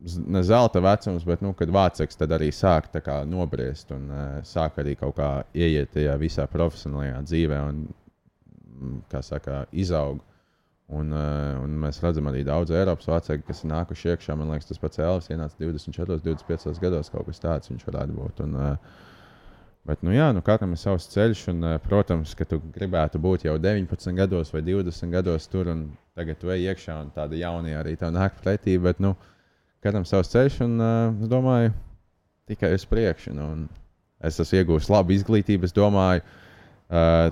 [0.04, 1.72] ne zelta vecums, bet, nu, kad
[2.18, 7.22] tad arī sāk kā nobriest un uh, sāk arī kaut kā ieiet tajā visā profesionālajā
[7.24, 7.88] dzīvē un,
[8.68, 10.22] mm, saka, izaug.
[10.94, 14.36] Un, uh, un mēs redzam arī daudz Eiropas vecāku, kas ir nākuši iekšā.
[14.38, 18.44] Man liekas, tas pats Elvis ienāca 24, 25 gados, kaut kas tāds viņš varētu būt.
[18.44, 19.00] Un, uh,
[19.88, 23.48] bet, nu, jā, nu, katram ir savs ceļš, un, uh, protams, ka tu gribētu būt
[23.48, 25.88] jau 19 gados vai 20 gados tur, un
[26.20, 28.76] tagad tu ej iekšā, un tāda jaunie arī tev nāk pretī.
[28.84, 29.16] Bet, nu,
[29.84, 31.74] katram savs ceļš, un uh, es domāju,
[32.50, 33.36] tikai uz priekšu.
[33.38, 33.50] Nu,
[34.24, 37.28] es esmu iegūmis labu izglītību, es domāju, uh,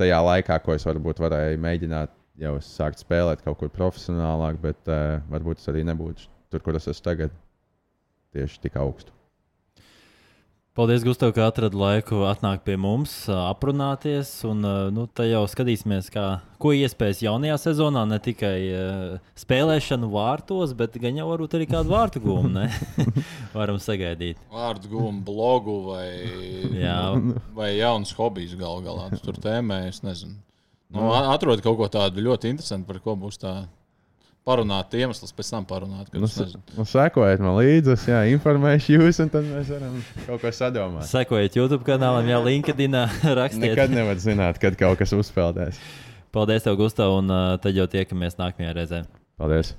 [0.00, 5.18] tajā laikā, ko es varbūt varēju mēģināt jau sākt spēlēt kaut kur profesionālāk, bet uh,
[5.32, 7.36] varbūt es arī nebūtu tur, kur es esmu tagad,
[8.36, 9.15] tieši tik augstu.
[10.76, 14.28] Paldies, Gustav, ka atradi laiku atnākt pie mums, aprunāties.
[14.44, 14.58] Un,
[14.92, 16.24] nu, tā jau skatīsimies, kā,
[16.60, 18.02] ko iespējas jaunajā sezonā.
[18.04, 22.66] Ne tikai uh, spēlēšanu vārtos, bet gan jau varbūt arī kādu vārtu gūmu
[23.56, 24.36] varam sagaidīt.
[24.52, 26.10] Vārdu gūmu, blogu vai,
[26.76, 26.98] Jā.
[27.56, 29.08] vai jaunas hobijas gal galā.
[29.24, 30.36] Tur tēmē, es nezinu.
[30.92, 33.62] Nu, atrod kaut ko tādu ļoti interesantu, par ko būs tā
[34.46, 36.10] parunāt iemesls, pēc tam parunāt.
[36.14, 36.28] Nu,
[36.76, 41.08] nu, sekojiet man līdzi, jā, informēšu jūs, un tad mēs varam kaut ko sadomāt.
[41.10, 43.00] Sekojiet YouTube kanālam, jā, LinkedIn
[43.40, 43.72] rakstiet.
[43.72, 45.80] Nekad nevar zināt, kad kaut kas uzspēlēs.
[46.36, 49.02] Paldies, tev, Gustav, un uh, tad jau tiekamies nākamajā reizē.
[49.40, 49.74] Paldies!